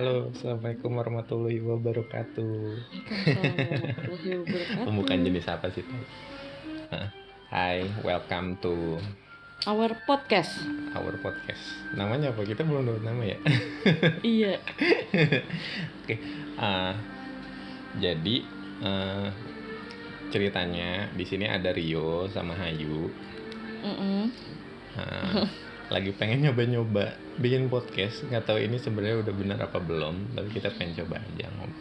Halo, 0.00 0.32
assalamualaikum 0.32 0.96
warahmatullahi 0.96 1.60
wabarakatuh. 1.60 2.56
Warahmatullahi 3.20 4.32
wabarakatuh. 4.40 4.86
Pembukaan 4.88 5.28
jenis 5.28 5.44
apa 5.44 5.68
sih? 5.76 5.84
Hai, 7.52 7.84
welcome 8.00 8.56
to 8.64 8.96
Our 9.68 9.92
podcast. 10.08 10.56
our 10.96 11.20
podcast. 11.20 11.60
Namanya 11.92 12.32
apa? 12.32 12.48
Kita 12.48 12.64
belum 12.64 12.88
dapat 12.88 13.04
nama 13.04 13.22
ya. 13.28 13.36
iya. 14.24 14.56
Oke, 16.00 16.16
ah, 16.56 16.96
jadi 18.00 18.36
eh, 18.80 19.28
ceritanya 20.32 21.12
di 21.12 21.28
sini 21.28 21.44
ada 21.44 21.76
Rio 21.76 22.24
sama 22.32 22.56
Hayu. 22.56 23.04
Mm-mm. 23.84 24.32
Ah, 24.96 25.44
lagi 25.90 26.14
pengen 26.14 26.46
nyoba-nyoba 26.46 27.12
bikin 27.36 27.66
podcast. 27.66 28.22
Nggak 28.26 28.46
tahu 28.46 28.58
ini 28.62 28.78
sebenarnya 28.78 29.26
udah 29.26 29.34
benar 29.34 29.58
apa 29.60 29.78
belum, 29.82 30.38
tapi 30.38 30.48
kita 30.54 30.70
pengen 30.74 30.94
coba 31.02 31.18
aja 31.18 31.46
ngob- 31.50 31.78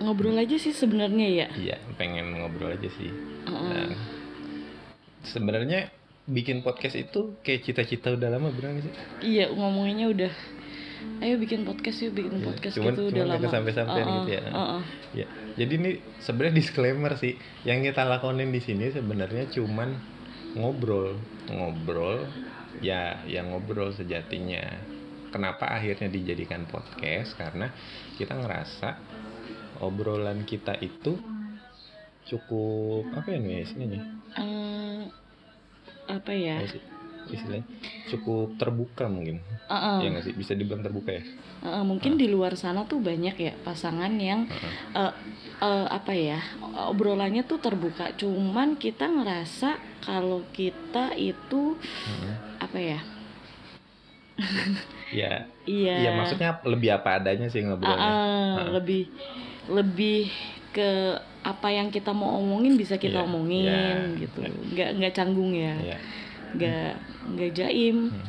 Ngobrol 0.00 0.38
aja 0.40 0.56
sih 0.56 0.72
sebenarnya 0.72 1.28
ya. 1.28 1.46
Iya, 1.52 1.76
pengen 2.00 2.40
ngobrol 2.40 2.72
aja 2.72 2.88
sih. 2.88 3.12
Mm-mm. 3.44 3.68
Dan 3.68 3.88
sebenarnya 5.20 5.92
bikin 6.24 6.64
podcast 6.64 6.96
itu 6.96 7.36
kayak 7.44 7.68
cita-cita 7.68 8.14
udah 8.16 8.32
lama 8.32 8.48
nggak 8.48 8.80
sih? 8.86 8.94
Iya, 9.20 9.52
ngomonginnya 9.52 10.08
udah 10.08 10.32
Ayo 11.20 11.40
bikin 11.40 11.64
podcast 11.64 12.00
yuk, 12.04 12.12
bikin 12.12 12.40
Iya, 12.40 12.44
podcast 12.44 12.74
cuman- 12.76 12.92
gitu 12.92 13.02
cuman 13.08 13.12
udah 13.12 13.24
lama. 13.24 13.42
kesampe-sampean 13.48 14.04
Uh-uh, 14.04 14.16
gitu 14.20 14.30
ya. 14.36 14.42
uh-uh. 14.52 14.82
Ya, 15.16 15.26
jadi 15.56 15.72
ini 15.80 15.90
sebenarnya 16.20 16.54
disclaimer 16.60 17.12
sih. 17.16 17.32
Yang 17.64 17.92
kita 17.92 18.04
lakonin 18.04 18.52
di 18.52 18.60
sini 18.60 18.92
sebenarnya 18.92 19.48
cuman 19.48 19.96
ngobrol, 20.56 21.16
ngobrol, 21.48 22.28
ya, 22.80 23.20
yang 23.24 23.52
ngobrol 23.52 23.92
sejatinya. 23.92 24.64
Kenapa 25.30 25.70
akhirnya 25.70 26.10
dijadikan 26.10 26.66
podcast? 26.66 27.38
Karena 27.38 27.70
kita 28.18 28.34
ngerasa 28.34 28.98
obrolan 29.78 30.42
kita 30.42 30.74
itu 30.82 31.14
cukup 32.26 33.10
apa 33.14 33.28
ya 33.30 33.38
nih 33.38 33.58
istilahnya? 33.62 34.00
Eh, 34.34 35.00
apa 36.10 36.32
ya? 36.34 36.58
Istilahnya 37.30 37.62
cukup 38.10 38.58
terbuka 38.58 39.06
mungkin. 39.06 39.38
Uh-uh, 39.70 40.02
Ya 40.02 40.10
nggak 40.10 40.24
sih? 40.26 40.34
Bisa 40.34 40.58
dibilang 40.58 40.82
terbuka 40.82 41.14
ya? 41.14 41.22
uh-uh, 41.62 41.84
mungkin 41.86 42.18
di 42.18 42.26
luar 42.26 42.58
sana 42.58 42.88
tuh 42.88 42.98
banyak 42.98 43.36
ya 43.38 43.52
pasangan 43.62 44.10
yang 44.18 44.50
Heeh. 44.50 44.74
eh, 44.98 45.12
eh, 45.62 45.86
apa 45.86 46.10
ya 46.10 46.42
obrolannya 46.90 47.46
tuh 47.46 47.62
terbuka. 47.62 48.18
Cuman 48.18 48.74
kita 48.74 49.06
ngerasa 49.06 49.78
kalau 50.02 50.42
kita 50.50 51.14
itu 51.14 51.78
Heeh. 51.78 52.49
Apa 52.70 52.78
ya? 52.78 53.00
Ya, 55.10 55.50
Iya. 55.66 55.94
Iya 56.00 56.10
maksudnya 56.14 56.62
lebih 56.62 56.94
apa 56.94 57.18
adanya 57.18 57.50
sih 57.50 57.66
ngobrolnya. 57.66 57.98
ah, 57.98 58.62
Ah. 58.62 58.70
lebih 58.70 59.10
lebih 59.66 60.30
ke 60.70 61.18
apa 61.42 61.66
yang 61.66 61.90
kita 61.90 62.14
mau 62.14 62.38
omongin 62.38 62.78
bisa 62.78 62.94
kita 62.94 63.18
Iya, 63.18 63.26
omongin 63.26 63.66
iya. 63.66 64.20
gitu 64.22 64.38
nggak 64.70 64.90
nggak 64.96 65.12
canggung 65.12 65.50
ya 65.50 65.74
Iya. 65.74 65.98
nggak 66.54 66.90
nggak 67.34 67.50
jaim 67.52 67.98
Hmm. 68.08 68.28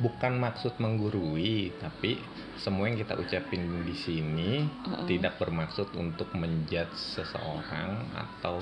Bukan 0.00 0.34
maksud 0.34 0.82
menggurui, 0.82 1.70
tapi 1.78 2.18
semua 2.58 2.90
yang 2.90 2.98
kita 2.98 3.14
ucapin 3.14 3.62
di 3.84 3.94
sini 3.94 4.64
Heeh. 4.64 5.04
tidak 5.06 5.38
bermaksud 5.38 5.94
untuk 5.94 6.32
menjudge 6.32 6.96
seseorang 6.96 8.10
atau 8.10 8.58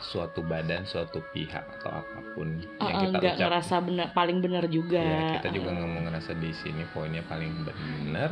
suatu 0.00 0.40
badan, 0.42 0.86
suatu 0.86 1.18
pihak 1.30 1.64
atau 1.78 1.90
apa 2.00 2.18
pun 2.32 2.48
Ah, 2.78 2.88
yang 2.88 2.96
ah, 2.96 3.02
kita 3.04 3.16
nggak 3.18 3.34
ucap. 3.34 3.44
ngerasa 3.50 3.74
benar 3.82 4.06
paling 4.12 4.38
benar 4.38 4.64
juga 4.70 5.02
Ya, 5.02 5.36
kita 5.36 5.48
juga 5.50 5.68
nggak 5.74 5.88
mau 5.90 6.02
ngerasa 6.06 6.32
di 6.38 6.50
sini 6.52 6.82
poinnya 6.86 7.22
paling 7.22 7.52
benar. 7.66 8.30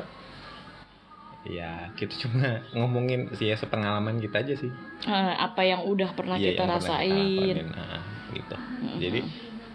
Ya, 1.47 1.95
kita 1.95 2.15
cuma 2.27 2.59
ngomongin 2.77 3.31
sih 3.39 3.47
ya 3.47 3.57
sepengalaman 3.57 4.19
kita 4.19 4.43
aja 4.43 4.55
sih. 4.59 4.71
Ah, 5.07 5.47
apa 5.47 5.63
yang 5.63 5.87
udah 5.87 6.11
pernah 6.11 6.35
Iya, 6.35 6.55
kita 6.55 6.67
yang 6.67 6.71
pernah 6.75 6.79
rasain 6.83 7.15
lakonin. 7.39 7.69
Nah, 7.71 8.03
gitu. 8.35 8.57
Mm-mm. 8.57 8.99
Jadi 8.99 9.21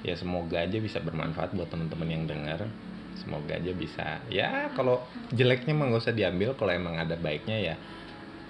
ya 0.01 0.15
semoga 0.17 0.57
aja 0.59 0.77
bisa 0.81 0.99
bermanfaat 0.99 1.55
buat 1.55 1.69
teman-teman 1.71 2.09
yang 2.09 2.23
dengar. 2.27 2.59
Semoga 3.15 3.55
aja 3.55 3.71
bisa. 3.71 4.19
Ya 4.27 4.67
kalau 4.73 4.99
jeleknya 5.31 5.71
mah 5.71 5.91
nggak 5.91 6.03
usah 6.03 6.15
diambil. 6.15 6.55
Kalau 6.59 6.71
emang 6.71 6.95
ada 6.99 7.15
baiknya 7.15 7.55
ya 7.71 7.75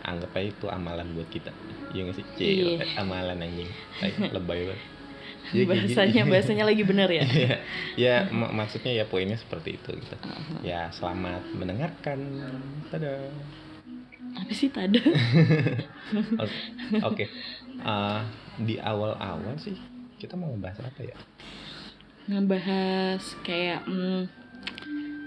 anggap 0.02 0.34
aja 0.34 0.50
itu 0.50 0.66
amalan 0.66 1.14
buat 1.14 1.30
kita. 1.30 1.54
Iya 1.92 2.02
nggak 2.04 2.16
sih? 2.16 2.26
Cil, 2.34 2.68
Iya. 2.76 2.86
amalan 2.98 3.38
anjing. 3.38 3.70
Lebay 4.36 4.62
banget. 4.66 4.82
Ya, 5.52 5.64
bahasanya 5.66 6.24
gini. 6.24 6.32
bahasanya 6.32 6.64
lagi 6.64 6.84
benar 6.86 7.10
ya 7.10 7.26
Iya, 7.36 7.56
ya 7.98 8.16
mak- 8.30 8.54
maksudnya 8.54 8.94
ya 8.94 9.04
poinnya 9.04 9.36
seperti 9.36 9.76
itu 9.76 9.90
gitu. 9.94 10.16
Ah, 10.22 10.40
Ya 10.62 10.88
selamat 10.90 11.44
mendengarkan. 11.52 12.20
Tada. 12.88 13.28
apa 14.32 14.48
sih 14.50 14.72
tadi 14.72 14.96
Oke, 16.42 16.56
Oke. 17.04 17.26
Eh, 17.78 18.22
di 18.62 18.80
awal-awal 18.80 19.58
sih 19.58 19.76
kita 20.16 20.34
mau 20.34 20.48
ngebahas 20.50 20.80
apa 20.86 21.02
ya? 21.04 21.18
ngebahas 22.24 23.20
kayak 23.42 23.84
hmm, 23.84 24.30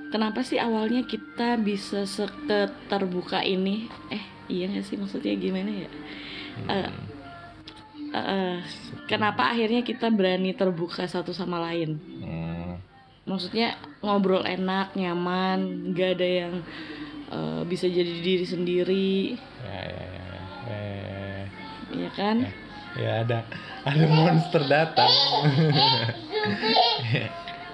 kenapa 0.09 0.41
sih 0.41 0.57
awalnya 0.57 1.03
kita 1.03 1.59
bisa 1.59 2.07
seketerbuka 2.07 3.43
ini 3.43 3.91
eh 4.09 4.23
iya 4.47 4.71
nggak 4.71 4.87
sih 4.87 4.97
maksudnya 4.97 5.35
gimana 5.35 5.69
ya 5.75 5.91
Eh, 6.57 6.87
Hmm, 6.87 7.03
Eh, 8.15 8.21
eh, 8.21 8.57
kenapa 9.07 9.51
akhirnya 9.51 9.83
kita 9.83 10.07
berani 10.07 10.55
terbuka 10.55 11.03
satu 11.05 11.35
sama 11.35 11.59
lain 11.61 11.99
hmm, 11.99 12.79
maksudnya 13.25 13.75
ngobrol 13.99 14.41
enak 14.41 14.95
nyaman 14.95 15.91
nggak 15.91 16.11
ada 16.15 16.29
yang 16.41 16.55
eh, 17.29 17.61
bisa 17.65 17.87
jadi 17.87 18.15
diri 18.17 18.47
sendiri 18.47 19.17
ya, 19.61 19.81
ya, 19.83 20.05
ya, 20.07 20.23
ya. 20.23 20.41
Eh, 20.71 21.43
ya 21.93 22.11
kan 22.13 22.37
ya 22.95 23.11
ada 23.21 23.39
ada 23.83 24.05
monster 24.07 24.63
datang. 24.65 25.11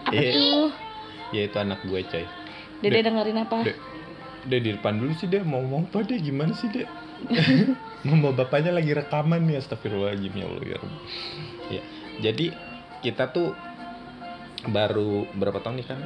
apa 0.00 0.16
Iya. 0.16 0.32
tuh 0.32 0.66
ya 1.30 1.40
itu 1.44 1.56
anak 1.58 1.84
gue 1.84 2.00
coy. 2.02 2.24
dede 2.80 2.96
Dek. 2.96 3.04
dengerin 3.04 3.38
apa 3.38 3.56
Dek. 3.62 3.76
Dia 4.40 4.56
di 4.58 4.72
depan 4.72 4.96
dulu 4.96 5.12
sih 5.12 5.28
dia 5.28 5.44
mau 5.44 5.60
ngomong 5.60 5.84
apa 5.86 6.00
deh 6.00 6.16
gimana 6.16 6.56
sih 6.56 6.72
deh? 6.72 6.88
Mama 8.00 8.32
bapaknya 8.32 8.72
lagi 8.72 8.96
rekaman 8.96 9.44
nih 9.44 9.60
astagfirullahaladzim 9.60 10.32
ya 10.32 10.46
Allah 10.48 10.64
ya. 10.64 10.78
Ya, 11.70 11.82
jadi 12.24 12.56
kita 13.04 13.28
tuh 13.32 13.52
baru 14.68 15.28
berapa 15.36 15.60
tahun 15.60 15.80
nih 15.80 15.86
kan? 15.88 16.00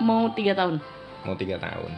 mau 0.00 0.32
tiga 0.32 0.56
tahun 0.56 0.80
Mau 1.28 1.36
tiga 1.36 1.60
tahun. 1.60 1.92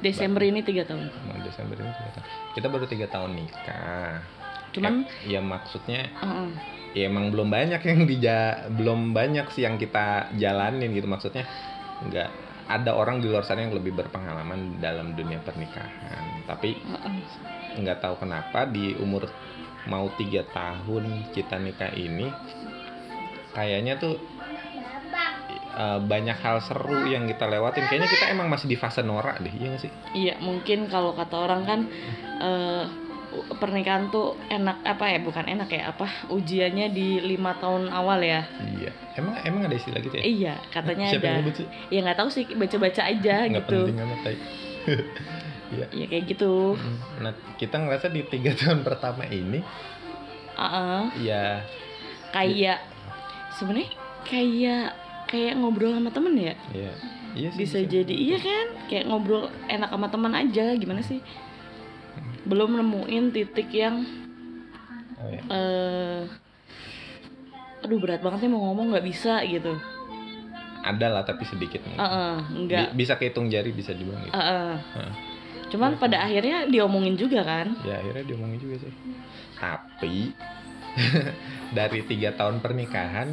Desember 0.00 0.40
ini 0.42 0.64
tiga 0.64 0.88
tahun 0.88 1.12
Mau 1.28 1.36
Desember 1.44 1.76
ini 1.76 1.92
tiga 1.92 2.10
tahun. 2.16 2.26
Kita 2.56 2.66
baru 2.72 2.86
tiga 2.88 3.06
tahun 3.12 3.30
nikah. 3.36 4.24
cuman 4.72 5.04
Ya, 5.28 5.36
ya 5.36 5.40
maksudnya 5.44 6.08
eh, 6.08 6.24
eh, 6.24 6.50
ya 6.96 7.12
emang 7.12 7.28
belum 7.28 7.52
banyak 7.52 7.84
yang 7.84 8.08
dija 8.08 8.72
belum 8.72 9.12
banyak 9.12 9.52
sih 9.52 9.68
yang 9.68 9.76
kita 9.76 10.32
jalanin 10.40 10.96
gitu 10.96 11.04
maksudnya 11.04 11.44
nggak 12.08 12.32
ada 12.68 12.94
orang 12.94 13.18
di 13.18 13.26
luar 13.30 13.42
sana 13.42 13.66
yang 13.66 13.74
lebih 13.74 13.94
berpengalaman 13.94 14.78
dalam 14.78 15.14
dunia 15.16 15.42
pernikahan. 15.42 16.46
Tapi 16.46 16.78
nggak 17.80 17.98
tahu 18.04 18.14
kenapa 18.22 18.68
di 18.68 18.94
umur 19.00 19.26
mau 19.90 20.06
tiga 20.14 20.46
tahun 20.46 21.34
kita 21.34 21.58
nikah 21.58 21.90
ini 21.98 22.30
kayaknya 23.50 23.98
tuh 23.98 24.14
eh, 25.74 26.00
banyak 26.00 26.38
hal 26.38 26.62
seru 26.62 27.08
yang 27.10 27.26
kita 27.26 27.50
lewatin. 27.50 27.88
Kayaknya 27.90 28.10
kita 28.10 28.24
emang 28.30 28.46
masih 28.52 28.70
di 28.70 28.76
fase 28.78 29.02
norak 29.02 29.42
deh 29.42 29.52
iya 29.52 29.66
nggak 29.74 29.82
sih? 29.82 29.92
Iya 30.14 30.34
mungkin 30.38 30.86
kalau 30.86 31.18
kata 31.18 31.34
orang 31.34 31.62
kan 31.66 31.80
eh, 32.40 32.84
pernikahan 33.58 34.12
tuh 34.12 34.36
enak 34.48 34.84
apa 34.84 35.04
ya 35.08 35.18
bukan 35.24 35.44
enak 35.48 35.68
ya 35.72 35.92
apa 35.92 36.06
ujiannya 36.28 36.92
di 36.92 37.20
lima 37.24 37.56
tahun 37.58 37.88
awal 37.88 38.20
ya? 38.20 38.44
Iya. 38.60 38.90
Emang 39.16 39.34
emang 39.44 39.62
ada 39.68 39.76
istilah 39.76 40.00
gitu 40.00 40.16
ya? 40.16 40.22
Iya 40.24 40.54
katanya 40.72 41.06
siapa 41.12 41.26
yang 41.28 41.44
ada. 41.44 41.52
sih? 41.56 41.66
Ya 41.88 41.98
nggak 42.04 42.18
tahu 42.18 42.28
sih 42.32 42.44
baca-baca 42.52 43.02
aja 43.08 43.34
nggak 43.48 43.64
gitu. 43.64 43.78
penting 43.88 43.98
amat. 44.00 44.20
Iya. 45.72 45.86
ya 45.88 46.04
kayak 46.04 46.24
gitu. 46.28 46.76
Nah, 47.24 47.32
kita 47.56 47.80
ngerasa 47.80 48.12
di 48.12 48.20
tiga 48.28 48.52
tahun 48.60 48.84
pertama 48.84 49.24
ini, 49.24 49.64
Heeh. 50.52 51.02
ya, 51.24 51.64
kayak 52.28 52.76
sebenarnya 53.56 53.88
kayak 54.28 54.92
kayak 55.32 55.56
ngobrol 55.56 55.96
sama 55.96 56.12
temen 56.12 56.36
ya? 56.36 56.52
Ya, 56.76 56.92
iya 57.32 57.48
sih, 57.56 57.64
bisa. 57.64 57.80
jadi 57.88 58.12
iya 58.12 58.36
kan? 58.36 58.66
Kayak 58.92 59.04
ngobrol 59.08 59.48
enak 59.64 59.88
sama 59.88 60.12
teman 60.12 60.36
aja 60.36 60.76
gimana 60.76 61.00
sih 61.00 61.24
belum 62.44 62.74
nemuin 62.74 63.24
titik 63.30 63.70
yang 63.70 64.02
Oh, 65.14 65.28
ya. 65.28 65.40
eh 65.46 66.22
aduh 67.80 67.98
berat 67.98 68.18
banget 68.20 68.42
nih 68.42 68.50
mau 68.50 68.62
ngomong 68.68 68.90
nggak 68.90 69.06
bisa 69.06 69.42
gitu 69.44 69.74
Ada 70.82 71.06
lah 71.08 71.22
tapi 71.22 71.46
sedikit. 71.46 71.78
mungkin. 71.80 71.94
Heeh, 71.96 72.34
enggak 72.56 72.86
Bi- 72.90 72.98
bisa 72.98 73.14
kehitung 73.14 73.46
jari 73.46 73.70
bisa 73.70 73.94
dibilang 73.94 74.18
gitu. 74.20 74.34
Heeh. 74.34 74.74
Heeh. 74.96 75.12
cuman 75.70 75.94
pada 75.94 76.20
akhirnya 76.20 76.66
diomongin 76.66 77.14
juga 77.14 77.40
kan 77.40 77.72
Ya 77.80 77.96
akhirnya 77.96 78.26
diomongin 78.26 78.58
juga 78.58 78.76
sih. 78.82 78.92
Tapi 79.56 80.34
dari 81.78 82.00
tiga 82.02 82.34
tahun 82.34 82.58
pernikahan 82.58 83.30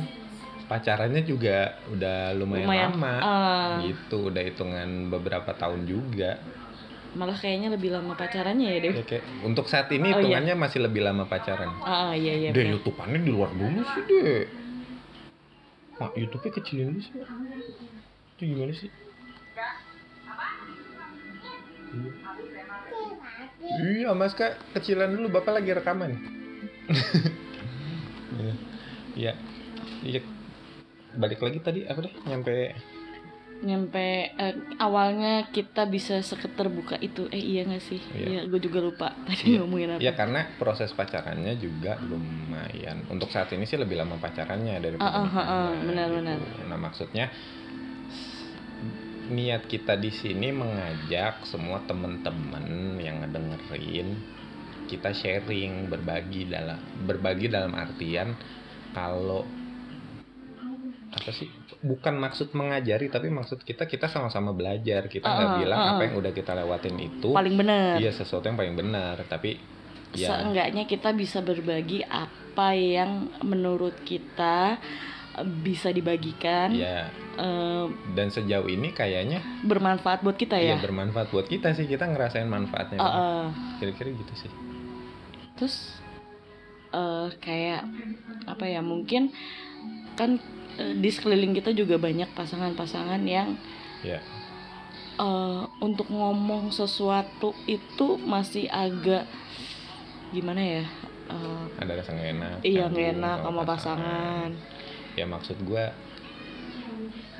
pacarannya 0.65 1.25
juga 1.25 1.73
udah 1.89 2.31
lumayan, 2.31 2.63
lumayan 2.63 2.91
lama 2.93 3.15
eh, 3.17 3.69
gitu 3.89 4.29
udah 4.29 4.39
hitungan 4.39 5.09
beberapa 5.09 5.49
tahun 5.51 5.83
juga 5.83 6.37
malah 7.09 7.33
kayaknya 7.33 7.73
lebih 7.73 7.89
lama 7.89 8.13
pacarannya 8.13 8.67
ya 8.67 8.79
deh 8.79 8.93
Ya, 8.93 9.03
kayak 9.03 9.23
untuk 9.41 9.65
saat 9.65 9.89
ini 9.89 10.05
Oh, 10.05 10.05
iya. 10.05 10.15
hitungannya 10.19 10.53
masih 10.55 10.79
lebih 10.85 11.01
lama 11.01 11.25
pacaran. 11.25 11.69
ah 11.81 12.13
iya 12.13 12.33
iya 12.37 12.49
deh 12.49 12.65
youtubeannya 12.69 13.19
di 13.19 13.31
luar 13.31 13.49
dulu 13.51 13.81
sih 13.83 14.01
deh. 14.05 14.45
Mak 15.97 16.13
YouTube-nya 16.15 16.51
kecilin 16.53 16.87
dulu 16.91 17.01
sih. 17.01 17.13
Itu 18.31 18.43
gimana 18.45 18.71
sih? 18.71 18.89
Iya 23.79 24.13
mas 24.13 24.33
kak 24.33 24.57
kecilan 24.71 25.09
dulu 25.11 25.27
bapak 25.31 25.61
lagi 25.61 25.71
rekaman. 25.71 26.11
Iya. 28.39 28.53
Iya. 29.17 29.33
Iya. 29.99 30.21
Balik 31.11 31.41
lagi 31.41 31.59
tadi 31.59 31.83
apa 31.83 31.99
deh 31.99 32.13
nyampe 32.23 32.71
nyampe 33.59 33.99
eh, 34.31 34.55
awalnya 34.77 35.47
kita 35.49 35.83
bisa 35.83 36.19
seketerbuka 36.19 36.95
itu 36.97 37.27
eh 37.27 37.37
iya 37.37 37.61
gak 37.63 37.83
sih 37.83 37.99
Iya. 38.09 38.25
iya 38.25 38.39
gue 38.45 38.55
juga 38.57 38.79
lupa 38.79 39.07
tadi 39.27 39.51
Iya. 39.51 39.57
ngomongin 39.59 39.89
apa 39.91 39.99
Ya 39.99 40.13
karena 40.13 40.47
proses 40.55 40.89
pacarannya 40.91 41.53
juga 41.55 41.99
lumayan. 41.99 43.03
Untuk 43.07 43.27
saat 43.27 43.51
ini 43.51 43.63
sih 43.63 43.75
lebih 43.75 43.95
lama 43.95 44.15
pacarannya 44.15 44.79
daripada 44.79 45.03
Ah, 45.05 45.11
ah, 45.11 45.27
ah, 45.27 45.37
ah, 45.37 45.67
nikahnya, 45.69 45.85
benar-benar. 45.85 46.37
gitu. 46.39 46.61
Nah 46.65 46.77
maksudnya 46.77 47.25
niat 49.29 49.63
kita 49.63 49.93
di 49.93 50.09
sini 50.09 50.49
mengajak 50.49 51.45
semua 51.45 51.83
teman-teman 51.83 52.65
yang 52.97 53.21
ngedengerin 53.21 54.17
kita 54.89 55.13
sharing 55.13 55.85
berbagi 55.85 56.49
dalam 56.49 56.81
berbagi 57.05 57.45
dalam 57.45 57.77
artian 57.77 58.33
kalau 58.89 59.45
apa 61.09 61.31
sih? 61.33 61.49
Bukan 61.81 62.21
maksud 62.21 62.53
mengajari 62.53 63.09
tapi 63.09 63.33
maksud 63.33 63.65
kita 63.65 63.89
kita 63.89 64.05
sama-sama 64.05 64.53
belajar. 64.53 65.09
Kita 65.09 65.25
nggak 65.25 65.49
ah, 65.49 65.57
bilang 65.57 65.79
ah, 65.79 65.89
apa 65.97 66.01
yang 66.05 66.15
udah 66.21 66.31
kita 66.33 66.51
lewatin 66.53 66.95
itu 67.01 67.29
paling 67.33 67.55
benar. 67.57 67.97
Iya 67.97 68.11
sesuatu 68.13 68.45
yang 68.45 68.57
paling 68.59 68.77
benar, 68.77 69.17
tapi 69.25 69.57
ya. 70.13 70.29
Seenggaknya 70.37 70.85
kita 70.85 71.09
bisa 71.17 71.41
berbagi 71.41 72.05
apa 72.05 72.77
yang 72.77 73.33
menurut 73.41 74.05
kita 74.05 74.77
eh, 75.37 75.47
bisa 75.65 75.89
dibagikan 75.89 76.77
ya 76.77 77.09
eh, 77.41 77.85
dan 78.13 78.29
sejauh 78.29 78.69
ini 78.69 78.93
kayaknya 78.93 79.41
bermanfaat 79.65 80.21
buat 80.21 80.37
kita 80.37 80.61
ya 80.61 80.77
ya? 80.77 80.77
bermanfaat 80.77 81.33
buat 81.33 81.49
kita 81.49 81.73
sih. 81.73 81.89
Kita 81.89 82.05
ngerasain 82.05 82.45
manfaatnya. 82.45 83.01
Ah, 83.01 83.09
ah. 83.09 83.43
Kira-kira 83.81 84.13
gitu 84.13 84.35
sih. 84.45 84.51
terus 85.59 85.99
eh, 86.95 87.27
kayak 87.43 87.83
apa 88.47 88.63
ya 88.63 88.79
mungkin 88.79 89.35
kan 90.15 90.39
di 90.95 91.09
sekeliling 91.11 91.53
kita 91.53 91.71
juga 91.75 91.99
banyak 91.99 92.31
pasangan-pasangan 92.33 93.21
yang 93.23 93.55
Ya, 93.99 94.23
eh, 95.19 95.63
untuk 95.83 96.07
ngomong 96.07 96.71
sesuatu 96.71 97.51
itu 97.67 98.15
masih 98.15 98.71
agak 98.71 99.27
gimana 100.31 100.61
ya 100.63 100.83
eh, 101.27 101.63
ada 101.83 101.99
rasa 101.99 102.15
nggak 102.15 102.29
enak. 102.39 102.57
iya 102.63 102.87
nggak 102.87 103.07
enak 103.19 103.37
sama 103.43 103.61
pasangan. 103.67 104.49
Ya 105.19 105.25
maksud 105.27 105.59
gua 105.67 105.91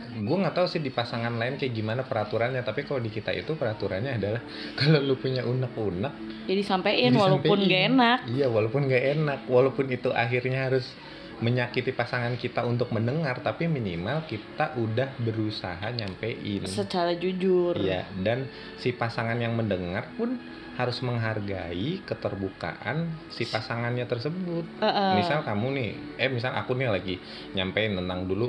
gue 0.10 0.36
nggak 0.36 0.58
tahu 0.58 0.68
sih 0.68 0.82
di 0.82 0.92
pasangan 0.92 1.32
lain 1.38 1.56
kayak 1.56 1.72
gimana 1.72 2.02
peraturannya 2.04 2.66
tapi 2.66 2.84
kalau 2.84 3.00
di 3.00 3.14
kita 3.14 3.30
itu 3.32 3.56
peraturannya 3.56 4.18
adalah 4.20 4.42
kalau 4.80 5.00
lu 5.00 5.16
punya 5.16 5.46
unek-unek 5.46 6.14
ya 6.50 6.56
disampaikan 6.58 7.14
ya 7.14 7.20
walaupun 7.24 7.60
gak 7.70 7.84
enak. 7.94 8.20
Iya 8.28 8.48
walaupun 8.50 8.82
nggak 8.90 9.04
enak 9.16 9.40
walaupun 9.48 9.86
itu 9.94 10.10
akhirnya 10.12 10.68
harus 10.68 10.92
menyakiti 11.40 11.96
pasangan 11.96 12.36
kita 12.36 12.68
untuk 12.68 12.92
mendengar 12.92 13.40
tapi 13.40 13.72
minimal 13.72 14.28
kita 14.28 14.76
udah 14.76 15.16
berusaha 15.24 15.88
nyampein 15.92 16.68
secara 16.68 17.16
jujur 17.16 17.76
Iya, 17.80 18.08
dan 18.22 18.48
si 18.76 18.92
pasangan 18.92 19.40
yang 19.40 19.56
mendengar 19.56 20.12
pun 20.20 20.36
harus 20.80 21.04
menghargai 21.04 22.00
keterbukaan 22.08 23.12
si 23.28 23.44
pasangannya 23.44 24.08
tersebut. 24.08 24.64
Eh, 24.80 24.88
eh. 24.88 25.12
Misal 25.20 25.44
kamu 25.44 25.68
nih, 25.76 25.92
eh 26.16 26.32
misal 26.32 26.56
aku 26.56 26.72
nih 26.80 26.88
lagi 26.88 27.16
nyampein 27.52 28.00
tentang 28.00 28.24
dulu 28.24 28.48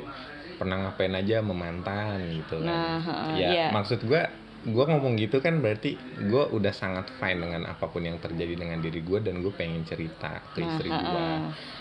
pernah 0.60 0.76
ngapain 0.76 1.16
aja 1.16 1.40
sama 1.40 1.56
mantan 1.56 2.20
gitu 2.36 2.60
kan. 2.60 2.68
nah 2.68 3.00
heeh, 3.00 3.32
ya, 3.40 3.48
iya. 3.48 3.66
maksud 3.72 4.04
gua 4.04 4.28
gua 4.68 4.84
ngomong 4.92 5.16
gitu 5.16 5.40
kan 5.40 5.64
berarti 5.64 5.96
gua 6.28 6.52
udah 6.52 6.72
sangat 6.74 7.08
fine 7.16 7.40
dengan 7.40 7.64
apa 7.64 7.88
pun 7.88 8.04
yang 8.04 8.20
terjadi 8.20 8.60
dengan 8.60 8.78
diri 8.84 9.00
gua 9.00 9.24
dan 9.24 9.40
gue 9.40 9.52
pengen 9.56 9.84
cerita 9.88 10.44
ke 10.52 10.60
Nah, 10.60 10.68
istri 10.76 10.88
gua 10.92 11.24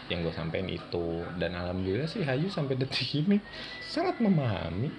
yang 0.10 0.26
gue 0.26 0.34
sampein 0.34 0.68
itu. 0.72 1.22
Dan 1.38 1.54
alhamdulillah 1.54 2.10
sih 2.10 2.26
Hayu 2.26 2.50
sampai 2.50 2.80
detik 2.80 3.12
ini 3.14 3.38
sangat 3.86 4.18
memahami. 4.24 4.90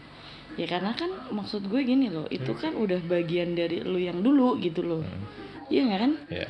Ya 0.59 0.67
karena 0.67 0.93
kan 0.93 1.11
maksud 1.31 1.67
gue 1.67 1.81
gini 1.83 2.11
loh 2.11 2.27
itu 2.29 2.53
kan 2.59 2.75
udah 2.75 3.01
bagian 3.07 3.55
dari 3.55 3.83
lu 3.83 3.99
yang 3.99 4.21
dulu 4.21 4.59
gitu 4.61 4.83
loh. 4.83 5.03
Hmm. 5.03 5.25
iya 5.71 5.81
nggak 5.87 6.01
kan? 6.01 6.13
Ya 6.29 6.47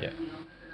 ya 0.00 0.10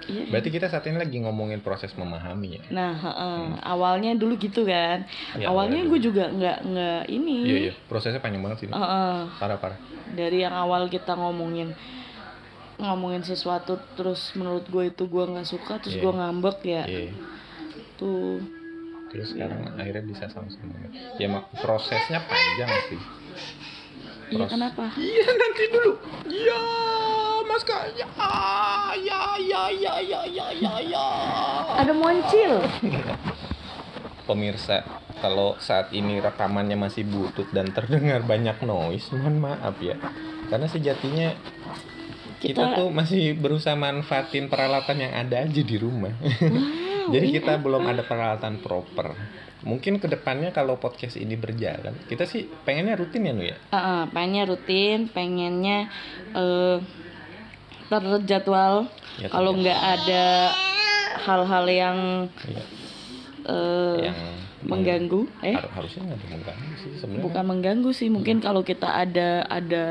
iya? 0.03 0.23
Berarti 0.27 0.49
kita 0.49 0.65
saat 0.65 0.81
ini 0.83 0.95
lagi 0.95 1.17
ngomongin 1.17 1.59
proses 1.59 1.91
memahami 1.93 2.55
ya. 2.55 2.61
nah 2.69 2.93
heeh. 2.93 3.41
awalnya 3.61 4.13
dulu 4.13 4.33
gitu 4.35 4.63
kan 4.63 5.05
Ya, 5.33 5.47
awalnya 5.47 5.77
awalnya 5.77 5.81
gue 5.87 5.99
juga 6.01 6.23
nggak 6.27 6.57
nggak 6.63 7.01
ini 7.07 7.35
Iya 7.43 7.57
iya, 7.61 7.73
prosesnya 7.85 8.17
panjang 8.17 8.39
banget 8.39 8.57
sih. 8.57 8.65
ini. 8.65 8.73
Heeh. 8.73 9.17
Parah 9.35 9.57
parah. 9.57 9.77
dari 10.09 10.37
yang 10.39 10.53
awal 10.53 10.85
kita 10.87 11.13
ngomongin 11.13 11.71
ngomongin 12.77 13.21
sesuatu 13.21 13.77
terus 13.93 14.33
menurut 14.33 14.65
gue 14.65 14.83
itu 14.87 15.03
gue 15.05 15.23
nggak 15.23 15.45
suka 15.45 15.77
terus 15.77 15.95
Iya. 15.95 16.01
gue 16.01 16.13
ngambek 16.13 16.57
ya 16.63 16.83
Iya. 16.83 17.11
tuh 17.95 18.41
Terus 19.07 19.27
sekarang 19.29 19.75
akhirnya 19.75 20.03
bisa 20.03 20.23
sama-sama. 20.25 20.71
Ya 21.15 21.27
mak 21.27 21.51
prosesnya 21.53 22.23
panjang 22.23 22.71
sih. 22.87 22.95
iya 24.31 24.39
Pros- 24.39 24.47
kenapa 24.49 24.87
Iya 24.95 25.27
nanti 25.29 25.63
dulu. 25.67 25.91
Iya 26.25 26.59
Mas 27.61 27.69
Kak. 27.69 27.93
Ya 27.93 28.09
ya 28.97 29.21
ya 29.37 29.63
ya 29.69 29.93
ya 30.01 30.21
ya 30.25 30.47
ya 30.49 30.73
ya. 30.81 31.07
ada 31.77 31.93
moncil 31.93 32.57
Pemirsa, 34.25 34.81
kalau 35.21 35.53
saat 35.61 35.93
ini 35.93 36.17
rekamannya 36.17 36.73
masih 36.73 37.05
butut 37.05 37.53
dan 37.53 37.69
terdengar 37.69 38.25
banyak 38.25 38.57
noise, 38.65 39.13
mohon 39.13 39.37
maaf 39.45 39.77
ya. 39.77 39.93
Karena 40.49 40.65
sejatinya 40.65 41.37
kita, 42.41 42.73
Kita- 42.73 42.77
tuh 42.81 42.89
masih 42.89 43.37
berusaha 43.37 43.77
manfaatin 43.77 44.49
peralatan 44.49 44.97
yang 44.97 45.13
ada 45.13 45.45
aja 45.45 45.61
di 45.61 45.77
rumah. 45.77 46.17
wow 46.17 47.13
Jadi 47.13 47.25
ini 47.29 47.35
kita 47.37 47.61
apa? 47.61 47.61
belum 47.61 47.85
ada 47.85 48.01
peralatan 48.01 48.57
proper. 48.57 49.13
Mungkin 49.61 50.01
ke 50.01 50.09
depannya 50.09 50.49
kalau 50.49 50.81
podcast 50.81 51.13
ini 51.21 51.37
berjalan, 51.37 51.93
kita 52.09 52.25
sih 52.25 52.49
pengennya 52.65 52.97
rutin 52.97 53.29
ya 53.29 53.33
Nu 53.37 53.45
ya. 53.45 53.57
Heeh, 53.69 54.01
pengennya 54.09 54.49
rutin 54.49 55.05
pengennya 55.13 55.85
eh 57.93 58.11
terjadwal 58.15 58.87
Ya, 59.13 59.27
kalau 59.27 59.51
nggak 59.53 59.75
ada 59.75 60.25
hal-hal 61.21 61.65
yang 61.67 61.97
Iya, 62.41 62.63
eh, 63.43 63.95
yang 64.01 64.17
mengganggu 64.61 65.27
eh 65.41 65.51
Har- 65.51 65.73
harusnya 65.75 66.07
nggak 66.07 66.19
mengganggu 66.31 66.73
sih 66.77 66.91
sebenarnya. 66.95 67.23
bukan 67.23 67.43
mengganggu 67.45 67.91
sih 67.91 68.07
mungkin 68.07 68.39
kalau 68.39 68.61
kita 68.61 68.87
ada 68.87 69.43
ada 69.43 69.85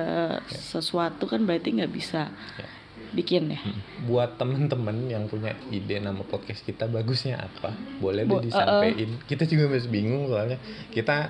sesuatu 0.49 1.26
kan 1.26 1.42
berarti 1.42 1.75
nggak 1.75 1.90
bisa 1.90 2.30
Ya. 2.57 2.66
bikin 3.12 3.50
ya 3.50 3.61
Buat 4.00 4.38
temen-temen 4.38 5.04
yang 5.07 5.26
punya 5.26 5.52
ide 5.69 5.99
nama 5.99 6.23
podcast 6.23 6.62
kita 6.62 6.87
bagusnya 6.87 7.37
apa, 7.37 7.71
boleh 7.99 8.25
Bo- 8.25 8.38
deh 8.38 8.49
disampaikan. 8.49 9.21
Kita 9.26 9.45
juga 9.45 9.69
masih 9.69 9.90
bingung 9.90 10.25
soalnya 10.26 10.57
kita 10.88 11.28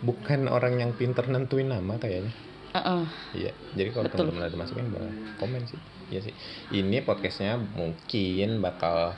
bukan 0.00 0.46
orang 0.46 0.78
yang 0.78 0.92
pinter 0.92 1.26
nentuin 1.26 1.66
nama 1.66 1.96
kayaknya. 1.96 2.30
Heeh. 2.72 3.04
Iya, 3.34 3.52
jadi 3.72 3.90
kalau 3.90 4.06
teman-teman 4.06 4.44
ada 4.44 4.56
masukin 4.56 4.86
boleh 4.88 5.10
komen 5.36 5.64
sih. 5.64 5.80
Iya 6.12 6.20
sih. 6.28 6.34
Ini 6.76 7.00
podcastnya 7.08 7.56
mungkin 7.56 8.60
bakal 8.60 9.16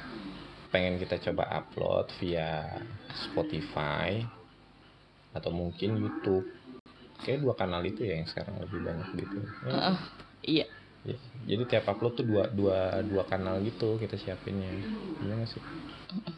pengen 0.71 1.03
kita 1.03 1.19
coba 1.27 1.43
upload 1.51 2.07
via 2.23 2.71
Spotify 3.11 4.23
atau 5.35 5.51
mungkin 5.51 5.99
YouTube. 5.99 6.47
Kayak 7.27 7.43
dua 7.43 7.55
kanal 7.59 7.83
itu 7.83 8.07
ya 8.07 8.23
yang 8.23 8.31
sekarang 8.31 8.63
lebih 8.63 8.79
banyak 8.87 9.09
gitu. 9.11 9.39
Ya, 9.67 9.75
Heeh. 9.75 9.97
iya 10.47 10.67
ya. 11.03 11.17
Jadi 11.51 11.63
tiap 11.67 11.91
upload 11.91 12.15
tuh 12.15 12.27
dua 12.31 12.47
dua 12.55 13.03
dua 13.03 13.27
kanal 13.27 13.59
gitu 13.67 13.99
kita 13.99 14.15
siapinnya. 14.15 14.71
Gimana 15.19 15.51
sih? 15.51 15.59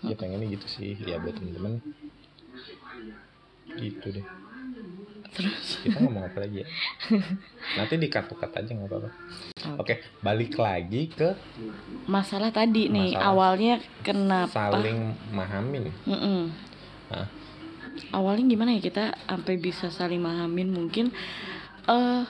Ya 0.09 0.17
pengennya 0.17 0.49
gitu 0.57 0.67
sih. 0.73 0.97
Ya 1.05 1.21
buat 1.21 1.37
temen-temen 1.37 1.85
gitu 3.77 4.09
deh. 4.09 4.25
Terus 5.33 5.83
Kita 5.83 5.99
ngomong 6.03 6.29
apa 6.31 6.39
lagi 6.45 6.63
ya? 6.63 6.67
Nanti 7.81 7.95
di 7.99 8.09
cut 8.11 8.31
aja 8.35 8.71
nggak 8.71 8.89
apa-apa. 8.89 9.11
Oke, 9.83 9.99
balik 10.23 10.55
lagi 10.61 11.11
ke 11.11 11.35
masalah 12.07 12.55
tadi 12.55 12.87
nih 12.87 13.19
Masalah 13.19 13.31
awalnya 13.33 13.75
kenapa 14.07 14.71
saling 14.71 15.15
mahamin. 15.35 15.91
Mm-mm. 16.07 16.41
Hah? 17.11 17.27
Awalnya 18.13 18.45
gimana 18.47 18.71
ya 18.77 18.81
kita 18.85 19.05
sampai 19.27 19.55
bisa 19.59 19.89
saling 19.91 20.21
mahamin 20.21 20.71
mungkin 20.71 21.11
eh 21.87 22.25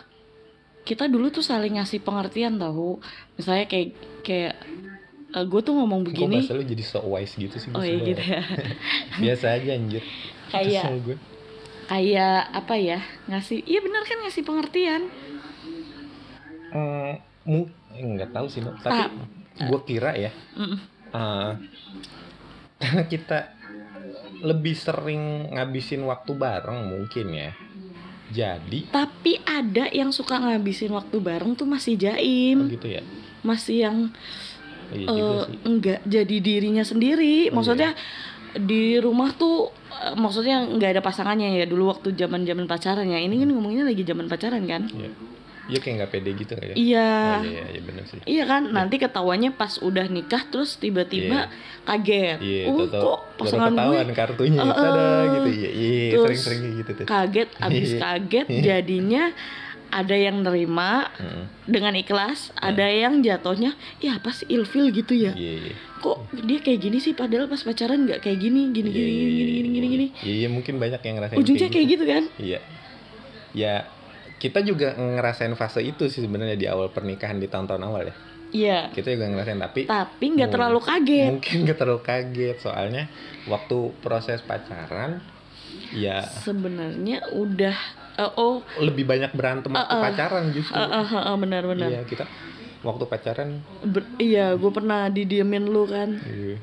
kita 0.86 1.10
dulu 1.10 1.34
tuh 1.34 1.42
saling 1.42 1.76
ngasih 1.76 2.00
pengertian 2.00 2.56
tahu. 2.62 3.02
Misalnya 3.34 3.66
kayak 3.66 3.88
kayak 4.22 4.54
gue 5.44 5.60
tuh 5.60 5.74
ngomong 5.74 6.06
begini. 6.06 6.40
bahasa 6.40 6.56
lu 6.56 6.64
jadi 6.64 6.84
so 6.86 7.02
wise 7.04 7.34
gitu 7.36 7.56
sih? 7.58 7.68
Oh 7.74 7.82
iya 7.82 7.98
gitu 8.00 8.22
ya. 8.22 8.40
Biasa 9.26 9.58
aja 9.58 9.70
anjir. 9.74 10.00
kayak 10.48 11.02
gue. 11.02 11.18
Kayak 11.86 12.50
apa 12.52 12.74
ya 12.74 12.98
ngasih 13.26 13.62
iya 13.62 13.78
benar 13.78 14.02
kan 14.02 14.18
ngasih 14.20 14.42
pengertian 14.42 15.02
mu- 17.42 17.70
eh, 17.92 18.02
nggak 18.04 18.30
tahu 18.30 18.46
sih, 18.46 18.60
no. 18.60 18.74
tapi 18.76 19.00
Ah. 19.00 19.10
gue 19.62 19.80
kira 19.82 20.12
ya, 20.12 20.30
eh, 21.14 21.50
karena 22.76 23.04
kita 23.08 23.38
lebih 24.38 24.74
sering 24.74 25.22
ngabisin 25.50 26.04
waktu 26.04 26.32
bareng 26.34 26.84
mungkin 26.84 27.26
ya. 27.30 27.50
Jadi 28.26 28.90
tapi 28.90 29.38
ada 29.40 29.86
yang 29.88 30.10
suka 30.10 30.36
ngabisin 30.36 30.90
waktu 30.90 31.16
bareng 31.16 31.54
tuh 31.54 31.64
masih 31.64 31.94
jaim 31.96 32.66
gitu 32.68 32.90
ya. 32.90 33.02
masih 33.40 33.76
yang 33.80 33.96
Iya 34.86 35.46
sih. 35.46 35.58
enggak 35.64 36.02
jadi 36.02 36.36
dirinya 36.36 36.82
sendiri 36.82 37.48
Oh, 37.48 37.54
maksudnya 37.54 37.94
di 38.52 38.98
rumah 38.98 39.30
tuh 39.32 39.70
maksudnya 40.14 40.62
nggak 40.62 40.90
ada 40.92 41.02
pasangannya 41.02 41.54
ya 41.54 41.64
dulu 41.64 41.88
waktu 41.88 42.12
zaman 42.12 42.42
zaman 42.42 42.64
pacaran 42.64 43.06
ya 43.06 43.18
ini 43.18 43.36
kan 43.36 43.48
ngomongnya 43.48 43.84
lagi 43.84 44.02
zaman 44.02 44.26
pacaran 44.26 44.64
kan 44.64 44.84
Iya. 44.88 45.10
Iya 45.66 45.82
kayak 45.82 45.94
nggak 45.98 46.10
pede 46.14 46.30
gitu 46.38 46.52
kayak. 46.54 46.78
iya 46.78 47.10
Oh, 47.10 47.42
iya, 47.42 47.50
iya, 47.50 47.64
iya 47.74 47.80
bener 47.82 48.04
sih. 48.06 48.18
Iya 48.22 48.44
kan, 48.46 48.70
nanti 48.70 49.02
ketawanya 49.02 49.50
pas 49.50 49.82
udah 49.82 50.06
nikah 50.06 50.46
terus 50.46 50.78
tiba-tiba 50.78 51.50
kaget. 51.82 52.38
Iya, 52.38 52.70
oh, 52.70 52.86
tahu-tahu 52.86 53.02
kok 53.02 53.18
baru 53.18 53.38
pasangan 53.42 53.72
gue 53.74 54.14
kartunya, 54.14 54.60
Eh, 54.62 54.70
tada 54.70 55.02
eh. 55.02 55.22
gitu. 55.26 55.48
Iya, 55.50 55.70
iya, 55.74 56.02
Terus 56.06 56.22
sering-sering 56.22 56.60
gitu 56.78 56.90
tuh. 56.94 57.04
kaget, 57.04 57.48
abis 57.58 57.90
Iya. 57.90 57.98
kaget 57.98 58.46
jadinya 58.62 59.24
ada 59.88 60.12
yang 60.12 60.42
nerima 60.42 61.08
Heeh. 61.14 61.44
dengan 61.64 61.94
ikhlas, 61.94 62.50
ada 62.54 62.86
yang 62.86 63.20
jatuhnya 63.20 63.72
ya 63.98 64.18
apa 64.18 64.30
sih 64.30 64.46
ilfil 64.48 64.90
gitu 64.90 65.14
ya. 65.14 65.32
Iya, 65.32 65.54
iya. 65.70 65.74
Kok 65.98 66.36
dia 66.44 66.58
kayak 66.60 66.80
gini 66.80 66.98
sih 66.98 67.12
padahal 67.12 67.46
pas 67.46 67.60
pacaran 67.60 68.04
nggak 68.04 68.20
kayak 68.20 68.38
gini, 68.38 68.70
gini 68.70 68.90
Iya, 68.90 68.96
gini 68.96 69.10
iya, 69.10 69.16
gini 69.16 69.30
iya, 69.30 69.46
gini 69.46 69.68
gini 69.68 69.68
iya. 69.86 69.86
gini. 69.88 70.06
Iya, 70.22 70.34
iya, 70.44 70.48
mungkin 70.48 70.74
banyak 70.76 71.00
yang 71.00 71.14
ngerasain 71.16 71.38
Ujungnya 71.38 71.68
kayak 71.68 71.86
gitu 71.88 72.04
kan? 72.04 72.24
Iya. 72.36 72.60
Ya, 73.56 73.74
kita 74.36 74.60
juga 74.60 74.92
ngerasain 74.94 75.54
fase 75.56 75.80
itu 75.80 76.12
sih 76.12 76.20
sebenarnya 76.20 76.60
di 76.60 76.66
awal 76.68 76.92
pernikahan 76.92 77.40
di 77.40 77.48
tahun-tahun 77.48 77.82
awal 77.82 78.02
ya. 78.10 78.14
Iya. 78.46 78.78
Kita 78.94 79.10
juga 79.10 79.26
ngerasain 79.26 79.58
tapi 79.58 79.80
Tapi 79.84 80.24
nggak 80.32 80.50
terlalu 80.50 80.78
kaget. 80.78 81.30
mungkin 81.34 81.56
gak 81.66 81.78
terlalu 81.78 82.00
kaget 82.00 82.56
soalnya 82.62 83.04
waktu 83.50 83.78
proses 84.00 84.38
pacaran 84.40 85.18
ya 85.90 86.22
Sebenarnya 86.22 87.26
udah 87.34 87.74
eh, 88.16 88.30
oh 88.34 88.60
lebih 88.78 89.04
banyak 89.04 89.30
berantem 89.30 89.70
waktu 89.70 89.86
Uh-uh. 89.88 90.02
pacaran 90.02 90.44
justru. 90.50 90.72
eh, 90.72 90.82
eh, 90.82 91.06
eh, 91.06 91.22
eh, 91.22 91.36
benar-benar. 91.36 91.88
Iya, 91.88 92.02
kita 92.02 92.24
waktu 92.82 93.04
pacaran 93.04 93.48
Ber- 93.82 94.12
iya, 94.16 94.52
gue 94.52 94.70
pernah 94.70 95.06
didiemin 95.06 95.64
lu 95.64 95.84
kan. 95.84 96.16
iya, 96.22 96.56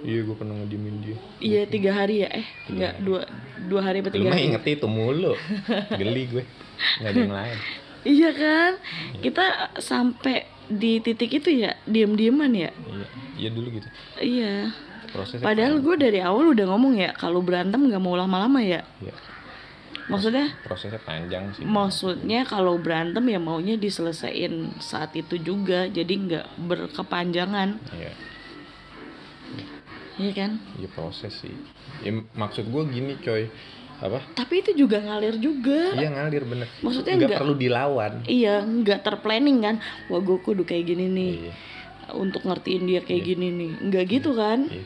iya 0.00 0.20
gue 0.22 0.34
pernah 0.34 0.54
ngediemin 0.56 0.94
dia. 1.00 1.16
Iya 1.38 1.62
tiga 1.64 1.90
hari 1.92 2.22
ya, 2.22 2.28
eh 2.32 2.46
nggak 2.68 2.94
dua 3.00 3.20
dua 3.64 3.80
hari 3.82 3.98
apa 3.98 4.08
Lu 4.08 4.14
tiga 4.14 4.28
mah 4.28 4.34
hari? 4.34 4.46
inget 4.48 4.62
itu 4.68 4.86
mulu. 4.86 5.32
Geli 5.92 6.22
gue. 6.28 6.44
Gak 6.98 7.08
ada 7.08 7.18
yang 7.18 7.34
lain. 7.40 7.58
Iya 8.00 8.30
kan, 8.32 8.72
kita 9.18 9.44
sampai 9.76 10.46
di 10.66 10.98
titik 10.98 11.32
itu 11.34 11.50
ya 11.50 11.74
diem-dieman 11.84 12.52
ya. 12.52 12.70
Iya, 12.70 13.06
iya 13.36 13.48
dulu 13.50 13.68
gitu. 13.72 13.88
Iya. 14.18 14.70
Prosesnya 15.08 15.40
Padahal 15.40 15.78
gue 15.78 15.96
dari 15.96 16.20
awal 16.20 16.52
udah 16.52 16.68
ngomong 16.68 16.94
ya 16.94 17.10
kalau 17.12 17.40
berantem 17.40 17.80
nggak 17.80 17.98
mau 17.98 18.12
lama-lama 18.12 18.60
ya. 18.60 18.84
Iya. 18.98 19.14
Maksudnya, 20.08 20.56
prosesnya 20.62 20.96
panjang 20.98 21.52
sih. 21.52 21.62
maksudnya 21.62 22.42
kalau 22.42 22.76
berantem 22.76 23.20
ya 23.24 23.36
maunya 23.36 23.76
diselesain 23.76 24.52
saat 24.78 25.12
itu 25.12 25.36
juga, 25.36 25.84
jadi 25.86 26.08
nggak 26.08 26.46
berkepanjangan, 26.58 27.76
Iya, 27.92 28.12
iya 30.18 30.32
kan? 30.32 30.50
iya 30.76 30.88
proses 30.88 31.32
sih. 31.36 31.52
Ya, 32.00 32.10
maksud 32.32 32.66
gue 32.66 32.82
gini 32.88 33.14
coy, 33.18 33.46
apa? 33.98 34.24
Tapi 34.32 34.54
itu 34.60 34.72
juga 34.76 34.98
ngalir 34.98 35.36
juga. 35.36 35.92
Iya 35.92 36.08
ngalir 36.10 36.42
bener. 36.42 36.68
Maksudnya 36.80 37.14
nggak 37.18 37.38
perlu 37.38 37.54
dilawan. 37.54 38.12
Iya, 38.24 38.62
nggak 38.62 39.00
terplanning 39.02 39.58
kan? 39.60 39.76
Wah 40.06 40.18
gue 40.18 40.38
kudu 40.38 40.62
kayak 40.62 40.84
gini 40.86 41.06
nih. 41.06 41.32
Iya, 41.38 41.52
untuk 42.08 42.42
ngertiin 42.42 42.82
dia 42.82 43.00
kayak 43.00 43.20
Iya. 43.20 43.28
gini 43.28 43.46
nih 43.52 43.70
nggak 43.84 44.04
gitu 44.08 44.32
kan 44.32 44.64
iya. 44.66 44.80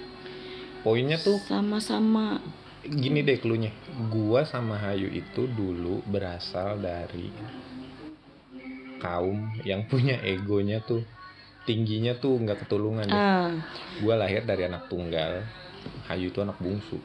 Poinnya 0.83 1.15
tuh 1.15 1.39
sama-sama 1.39 2.43
gini 2.85 3.23
deh 3.23 3.39
klunya. 3.39 3.71
Gua 4.07 4.43
sama 4.43 4.77
Hayu 4.77 5.07
itu 5.07 5.47
dulu 5.47 6.03
berasal 6.05 6.77
dari 6.77 7.31
kaum 8.99 9.39
yang 9.63 9.87
punya 9.87 10.19
egonya 10.23 10.79
tuh 10.81 11.03
tingginya 11.63 12.15
tuh 12.15 12.39
nggak 12.39 12.67
ketulungan 12.67 13.07
deh. 13.07 13.15
ah 13.15 13.51
Gua 13.99 14.15
lahir 14.17 14.43
dari 14.43 14.67
anak 14.67 14.87
tunggal. 14.87 15.43
Hayu 16.07 16.31
itu 16.31 16.39
anak 16.39 16.59
bungsu. 16.59 16.99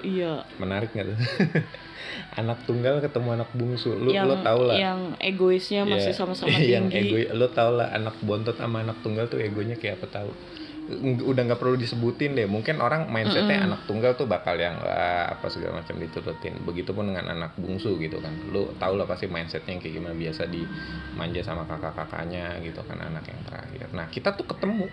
iya 0.00 0.46
Menarik 0.56 0.94
nggak 0.94 1.06
tuh? 1.06 1.18
anak 2.40 2.62
tunggal 2.64 2.98
ketemu 2.98 3.28
anak 3.36 3.50
bungsu. 3.52 3.90
Lu 3.92 4.10
yang 4.10 4.26
lo 4.26 4.38
tau 4.40 4.62
lah. 4.64 4.78
yang 4.78 5.14
egoisnya 5.18 5.82
masih 5.84 6.10
Iya, 6.10 6.18
sama-sama 6.18 6.54
yang 6.74 6.86
tinggi 6.86 7.26
ego 7.26 7.34
lo 7.34 7.46
tau 7.50 7.74
lah 7.74 7.90
anak 7.90 8.18
bontot 8.22 8.54
sama 8.54 8.82
anak 8.82 8.98
tunggal 9.02 9.26
tuh 9.26 9.38
egonya 9.38 9.74
kayak 9.74 9.98
apa 10.02 10.06
tahu 10.10 10.30
Ng- 10.30 10.69
udah 10.98 11.42
nggak 11.46 11.60
perlu 11.62 11.78
disebutin 11.78 12.34
deh. 12.34 12.50
Mungkin 12.50 12.82
orang 12.82 13.06
mindsetnya 13.06 13.62
Mm-mm. 13.62 13.68
anak 13.70 13.80
tunggal 13.86 14.18
tuh 14.18 14.26
bakal 14.26 14.58
yang 14.58 14.74
wah 14.82 15.30
apa 15.30 15.46
segala 15.46 15.78
macam 15.80 15.96
diturutin. 15.96 16.58
Begitupun 16.66 17.14
dengan 17.14 17.30
anak 17.30 17.54
bungsu 17.54 17.94
gitu 18.02 18.18
kan. 18.18 18.34
Lo 18.50 18.74
tau 18.76 18.98
lah 18.98 19.06
pasti 19.06 19.30
mindsetnya 19.30 19.78
yang 19.78 19.82
kayak 19.82 19.94
gimana. 20.02 20.14
Biasa 20.18 20.42
dimanja 20.50 21.40
sama 21.46 21.62
kakak-kakaknya 21.70 22.58
gitu 22.66 22.82
kan 22.82 22.98
anak 22.98 23.24
yang 23.30 23.40
terakhir. 23.46 23.86
Nah 23.94 24.06
kita 24.10 24.34
tuh 24.34 24.46
ketemu. 24.50 24.86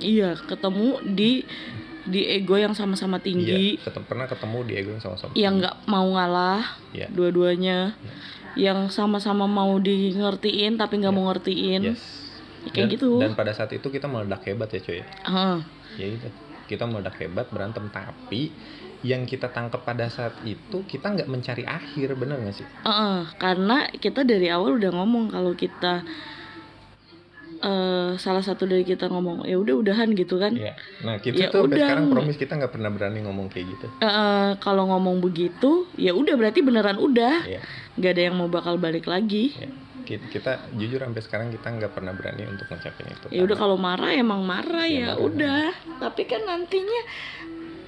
Iya 0.00 0.32
ketemu 0.48 1.04
di 1.12 1.44
di 2.08 2.24
ego 2.24 2.56
yang 2.56 2.72
sama-sama 2.72 3.20
tinggi. 3.20 3.76
Iya 3.76 3.84
ketemu, 3.84 4.04
pernah 4.08 4.26
ketemu 4.26 4.58
di 4.64 4.72
ego 4.80 4.90
yang 4.96 5.02
sama-sama 5.04 5.32
yang 5.36 5.60
nggak 5.60 5.76
mau 5.84 6.08
ngalah 6.08 6.64
Iya. 6.96 7.12
dua-duanya. 7.12 7.92
Yang 8.58 8.96
sama-sama 8.96 9.46
mau 9.46 9.76
di 9.78 10.10
ngertiin 10.16 10.74
tapi 10.80 10.98
nggak 10.98 11.14
mau 11.14 11.28
ngertiin. 11.28 11.92
Yes 11.92 12.19
kayak 12.68 12.86
dan, 12.86 12.92
gitu. 12.92 13.10
dan 13.16 13.32
pada 13.32 13.50
saat 13.50 13.70
itu 13.70 13.86
kita 13.86 14.04
meledak 14.04 14.44
hebat 14.44 14.68
ya 14.68 14.80
coy 14.80 15.00
Ah, 15.24 15.58
ya 15.96 16.06
itu. 16.06 16.28
Kita 16.66 16.86
meledak 16.86 17.18
hebat 17.18 17.50
berantem. 17.50 17.88
Tapi 17.88 18.52
yang 19.00 19.24
kita 19.24 19.48
tangkap 19.48 19.80
pada 19.80 20.06
saat 20.06 20.38
itu 20.44 20.84
kita 20.84 21.08
nggak 21.08 21.26
mencari 21.26 21.64
akhir 21.64 22.14
bener 22.14 22.36
nggak 22.38 22.54
sih? 22.54 22.66
Ah, 22.82 23.26
karena 23.36 23.88
kita 23.90 24.22
dari 24.22 24.46
awal 24.46 24.76
udah 24.76 24.92
ngomong 24.92 25.28
kalau 25.28 25.50
kita 25.52 26.04
eh 27.60 28.16
salah 28.16 28.40
satu 28.40 28.64
dari 28.64 28.88
kita 28.88 29.04
ngomong 29.04 29.44
ya 29.44 29.60
udah 29.60 29.74
udahan 29.76 30.08
gitu 30.14 30.40
kan. 30.40 30.56
Ya 30.56 30.72
nah 31.04 31.20
kita 31.20 31.36
Ya 31.36 31.48
tuh 31.52 31.68
udah. 31.68 31.76
sekarang 31.76 32.08
promise 32.08 32.40
kita 32.40 32.56
nggak 32.56 32.72
pernah 32.72 32.88
berani 32.88 33.20
ngomong 33.20 33.52
kayak 33.52 33.66
gitu. 33.68 33.86
Eh, 34.00 34.50
kalau 34.60 34.88
ngomong 34.88 35.20
begitu 35.20 35.84
ya 35.94 36.16
udah 36.16 36.40
berarti 36.40 36.64
beneran 36.64 36.96
udah. 36.96 37.44
Ya 37.44 37.60
nggak 38.00 38.12
ada 38.16 38.22
yang 38.30 38.36
mau 38.40 38.48
bakal 38.48 38.80
balik 38.80 39.04
lagi. 39.04 39.52
Ya 39.58 39.68
kita, 40.10 40.26
kita 40.28 40.50
jujur 40.74 40.98
sampai 40.98 41.22
sekarang 41.22 41.48
kita 41.48 41.70
nggak 41.70 41.92
pernah 41.92 42.10
berani 42.10 42.42
untuk 42.44 42.66
ngucapin 42.66 43.06
itu 43.06 43.26
ya 43.30 43.40
udah 43.40 43.54
kalau 43.54 43.76
marah 43.76 44.10
emang 44.10 44.42
marah 44.42 44.82
Ya, 44.82 44.90
ya 44.90 45.06
marah. 45.12 45.22
udah. 45.22 45.64
Tapi 46.00 46.22
kan 46.24 46.42
nantinya 46.42 47.00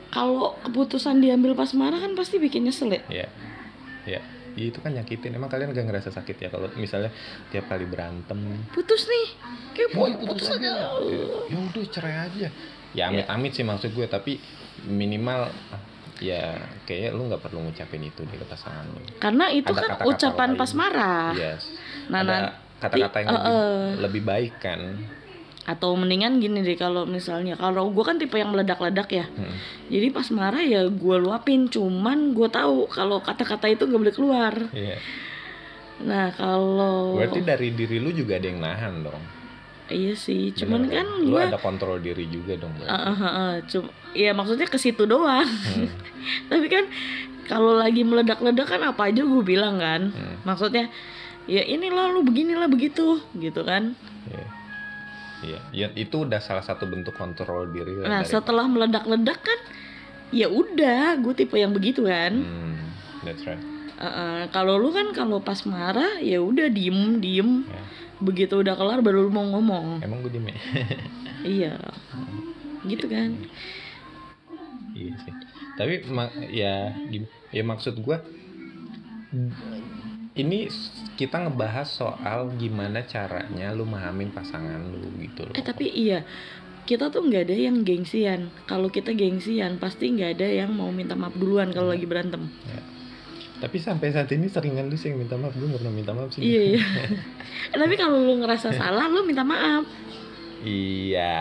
kalau 0.09 0.55
keputusan 0.61 1.19
diambil 1.19 1.53
pas 1.53 1.73
marah 1.73 1.99
kan 1.99 2.13
pasti 2.13 2.37
bikin 2.37 2.63
nyesel 2.63 2.93
ya? 2.93 3.03
Ya 3.09 3.27
ya. 4.07 4.21
Ya, 4.53 4.69
itu 4.69 4.79
kan 4.79 4.93
nyakitin. 4.93 5.33
Emang 5.33 5.49
kalian 5.49 5.73
gak 5.73 5.81
ngerasa 5.83 6.13
sakit 6.13 6.37
ya 6.37 6.49
kalau 6.49 6.69
misalnya 6.77 7.09
tiap 7.49 7.65
kali 7.67 7.89
berantem? 7.89 8.37
Putus 8.69 9.09
nih. 9.09 9.27
Kayak 9.73 9.89
Ya, 9.89 9.97
putus, 9.97 10.13
putus 10.13 10.29
putus 10.29 10.49
aja. 10.53 10.71
aja. 10.93 11.21
Ya 11.49 11.57
udah 11.59 11.85
cerai 11.89 12.17
aja. 12.23 12.49
Ya. 12.93 13.09
amit-amit 13.09 13.57
sih 13.57 13.65
maksud 13.65 13.91
gue 13.91 14.05
tapi 14.05 14.37
minimal 14.85 15.49
ya 16.23 16.55
kayaknya 16.83 17.11
lu 17.11 17.27
nggak 17.27 17.43
perlu 17.43 17.59
ngucapin 17.61 18.01
itu 18.01 18.23
di 18.23 18.39
pasangan 18.41 18.87
lu 18.87 19.03
karena 19.19 19.51
itu 19.51 19.67
Ada 19.67 19.77
kan 19.77 19.89
kata-kata 19.93 20.09
ucapan 20.09 20.49
lain. 20.49 20.59
pas 20.59 20.71
marah 20.73 21.31
yes 21.35 21.63
nah 22.07 22.19
ada 22.21 22.37
kata-kata 22.79 23.17
yang 23.19 23.29
eh, 23.29 23.35
lebih, 23.35 23.51
eh. 23.51 23.87
lebih 24.01 24.23
baik 24.23 24.55
kan 24.59 24.81
atau 25.63 25.95
mendingan 25.95 26.39
gini 26.39 26.59
deh 26.61 26.75
kalau 26.75 27.07
misalnya 27.07 27.55
kalau 27.55 27.87
gue 27.89 28.03
kan 28.03 28.17
tipe 28.17 28.35
yang 28.35 28.51
meledak-ledak 28.51 29.07
ya 29.09 29.27
Hmm. 29.29 29.55
jadi 29.87 30.11
pas 30.11 30.27
marah 30.29 30.59
ya 30.61 30.83
gue 30.85 31.17
luapin 31.17 31.67
cuman 31.67 32.33
gue 32.33 32.49
tahu 32.49 32.87
kalau 32.89 33.19
kata-kata 33.19 33.67
itu 33.69 33.83
gak 33.85 34.01
boleh 34.01 34.11
keluar 34.13 34.55
Iya. 34.71 34.99
nah 36.03 36.31
kalau 36.33 37.15
berarti 37.15 37.41
dari 37.41 37.71
diri 37.71 37.99
lu 37.99 38.11
juga 38.11 38.37
ada 38.37 38.47
yang 38.47 38.59
nahan 38.59 39.03
dong 39.03 39.23
iya 39.89 40.13
sih 40.13 40.53
cuman 40.53 40.87
Bener 40.87 40.95
kan 40.95 41.07
lu 41.19 41.33
gue 41.33 41.43
ada 41.45 41.59
kontrol 41.59 41.99
diri 41.99 42.27
juga 42.27 42.55
dong 42.55 42.73
berarti. 42.75 42.89
Ah, 42.89 43.03
ah, 43.03 43.19
ah, 43.19 43.27
ah. 43.29 43.53
Cum- 43.65 43.91
ya 44.13 44.31
maksudnya 44.31 44.65
ke 44.65 44.77
situ 44.77 45.03
doang 45.05 45.45
Hmm. 45.45 45.89
tapi 46.51 46.67
kan 46.67 46.85
kalau 47.45 47.75
lagi 47.75 48.03
meledak-ledak 48.03 48.69
kan 48.69 48.81
apa 48.85 49.03
aja 49.05 49.21
gue 49.21 49.43
bilang 49.43 49.77
kan 49.77 50.09
Hmm. 50.09 50.37
maksudnya 50.43 50.87
ya 51.45 51.61
inilah 51.61 52.09
lu 52.09 52.23
beginilah 52.23 52.67
begitu 52.67 53.19
gitu 53.35 53.63
kan 53.63 53.99
Iya. 54.25 54.47
Iya, 55.43 55.59
ya, 55.73 55.87
itu 55.97 56.23
udah 56.23 56.39
salah 56.39 56.63
satu 56.63 56.87
bentuk 56.87 57.13
kontrol 57.13 57.67
diri 57.69 57.99
nah 58.01 58.23
dari- 58.23 58.31
setelah 58.31 58.63
meledak-ledak 58.65 59.39
kan 59.39 59.59
ya 60.31 60.47
udah 60.47 61.19
gue 61.19 61.35
tipe 61.35 61.55
yang 61.55 61.71
begitu 61.71 62.03
kan 62.03 62.31
Hmm, 62.33 62.79
that's 63.21 63.43
right. 63.43 63.59
Uh, 63.93 64.07
uh, 64.07 64.41
kalau 64.49 64.75
lu 64.77 64.91
kan 64.91 65.11
kalau 65.11 65.39
pas 65.39 65.59
marah 65.63 66.19
ya 66.19 66.39
udah 66.39 66.67
diem 66.67 67.19
diem 67.19 67.63
Ya. 67.65 67.83
Begitu 68.23 68.63
udah 68.63 68.79
kelar 68.79 69.03
baru 69.03 69.27
lu 69.27 69.31
mau 69.35 69.45
ngomong 69.45 70.01
Emang 70.01 70.23
gue 70.23 70.31
diem 70.31 70.47
ya? 70.49 70.57
iya 71.59 71.75
gitu 72.87 73.07
kan 73.11 73.35
iya 74.95 75.13
sih. 75.27 75.35
Tapi 75.75 75.95
ma- 76.13 76.35
ya 76.53 76.93
ya 77.51 77.63
maksud 77.65 77.99
gue 77.99 78.17
ini 80.33 80.69
kita 81.17 81.45
ngebahas 81.49 81.89
soal 81.89 82.53
gimana 82.57 83.05
caranya 83.05 83.73
lu 83.73 83.85
memahamin 83.85 84.33
pasangan 84.33 84.81
lu 84.81 85.09
gitu 85.21 85.45
loh 85.45 85.55
Eh 85.57 85.65
tapi 85.65 85.89
iya, 85.93 86.25
kita 86.89 87.13
tuh 87.13 87.25
nggak 87.25 87.49
ada 87.49 87.57
yang 87.57 87.85
gengsian. 87.85 88.49
Kalau 88.65 88.89
kita 88.89 89.13
gengsian, 89.13 89.77
pasti 89.77 90.09
nggak 90.13 90.41
ada 90.41 90.49
yang 90.49 90.73
mau 90.73 90.89
minta 90.89 91.13
maaf 91.13 91.37
duluan 91.37 91.69
kalau 91.73 91.93
lagi 91.93 92.09
berantem. 92.09 92.49
Tapi 93.63 93.79
sampai 93.79 94.11
saat 94.11 94.27
ini 94.35 94.51
seringan 94.51 94.91
lu 94.91 94.99
sih 94.99 95.15
yang 95.15 95.23
minta 95.23 95.39
maaf 95.39 95.55
gue 95.55 95.63
nggak 95.63 95.87
pernah 95.87 95.95
minta 95.95 96.11
maaf 96.11 96.35
sih 96.35 96.43
Iya 96.43 96.61
iya. 96.75 96.83
Tapi 97.79 97.95
kalau 97.95 98.19
lu 98.19 98.43
ngerasa 98.43 98.75
salah, 98.75 99.07
lu 99.07 99.23
minta 99.23 99.47
maaf. 99.47 99.87
Iya, 100.63 101.35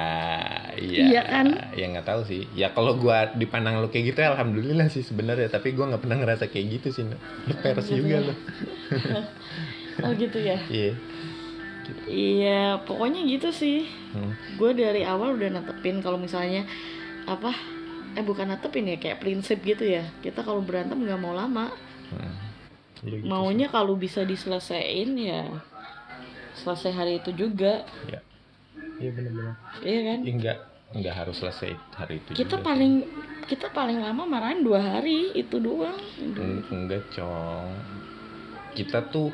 iya. 0.82 1.02
Iya 1.14 1.22
kan? 1.30 1.46
Ya 1.78 1.86
nggak 1.94 2.06
tahu 2.10 2.22
sih. 2.26 2.50
Ya 2.58 2.74
kalau 2.74 2.98
gua 2.98 3.30
dipandang 3.38 3.78
lu 3.78 3.90
kayak 3.94 4.14
gitu, 4.14 4.20
alhamdulillah 4.26 4.90
sih 4.90 5.06
sebenarnya. 5.06 5.50
Tapi 5.50 5.78
gua 5.78 5.94
nggak 5.94 6.02
pernah 6.02 6.18
ngerasa 6.22 6.50
kayak 6.50 6.82
gitu 6.82 6.88
sih. 6.90 7.04
Lu 7.06 7.54
pers 7.62 7.86
gitu 7.86 8.02
juga 8.06 8.18
ya. 8.18 8.28
lu. 8.30 8.34
Oh 10.02 10.16
gitu 10.18 10.40
ya. 10.40 10.58
Iya. 10.72 10.96
Iya, 12.08 12.82
pokoknya 12.88 13.28
gitu 13.28 13.52
sih. 13.52 13.86
Hmm. 14.16 14.34
Gue 14.56 14.72
dari 14.72 15.04
awal 15.04 15.36
udah 15.36 15.60
netepin 15.60 16.00
kalau 16.00 16.16
misalnya 16.16 16.64
apa? 17.28 17.52
Eh 18.16 18.24
bukan 18.24 18.56
netepin 18.56 18.88
ya, 18.88 18.98
kayak 18.98 19.20
prinsip 19.20 19.60
gitu 19.62 19.84
ya. 19.84 20.08
Kita 20.24 20.42
kalau 20.48 20.64
berantem 20.64 20.96
nggak 20.96 21.20
mau 21.22 21.36
lama. 21.36 21.70
Iya 23.02 23.18
gitu 23.18 23.26
Maunya 23.26 23.68
kalau 23.72 23.98
bisa 23.98 24.22
diselesaikan 24.22 25.18
ya 25.18 25.44
selesai 26.62 26.92
hari 26.94 27.14
itu 27.18 27.32
juga, 27.34 27.82
sih. 28.06 28.14
Iya. 28.14 28.22
Iya 29.02 29.10
benar-benar. 29.18 29.56
iya 29.82 30.00
kan? 30.06 30.20
Ya, 30.22 30.32
enggak 30.38 30.58
enggak 30.94 31.16
harus 31.18 31.36
selesai 31.42 31.72
hari 31.98 32.22
itu. 32.22 32.30
Kita 32.38 32.62
juga. 32.62 32.66
paling 32.70 32.94
kita 33.50 33.68
paling 33.74 33.98
lama 33.98 34.24
marahin 34.30 34.62
dua 34.62 34.80
hari 34.80 35.34
itu 35.34 35.58
doang. 35.58 35.98
Eng- 36.22 36.68
enggak, 36.70 37.02
Cong. 37.18 37.74
Kita 38.78 39.10
tuh 39.10 39.34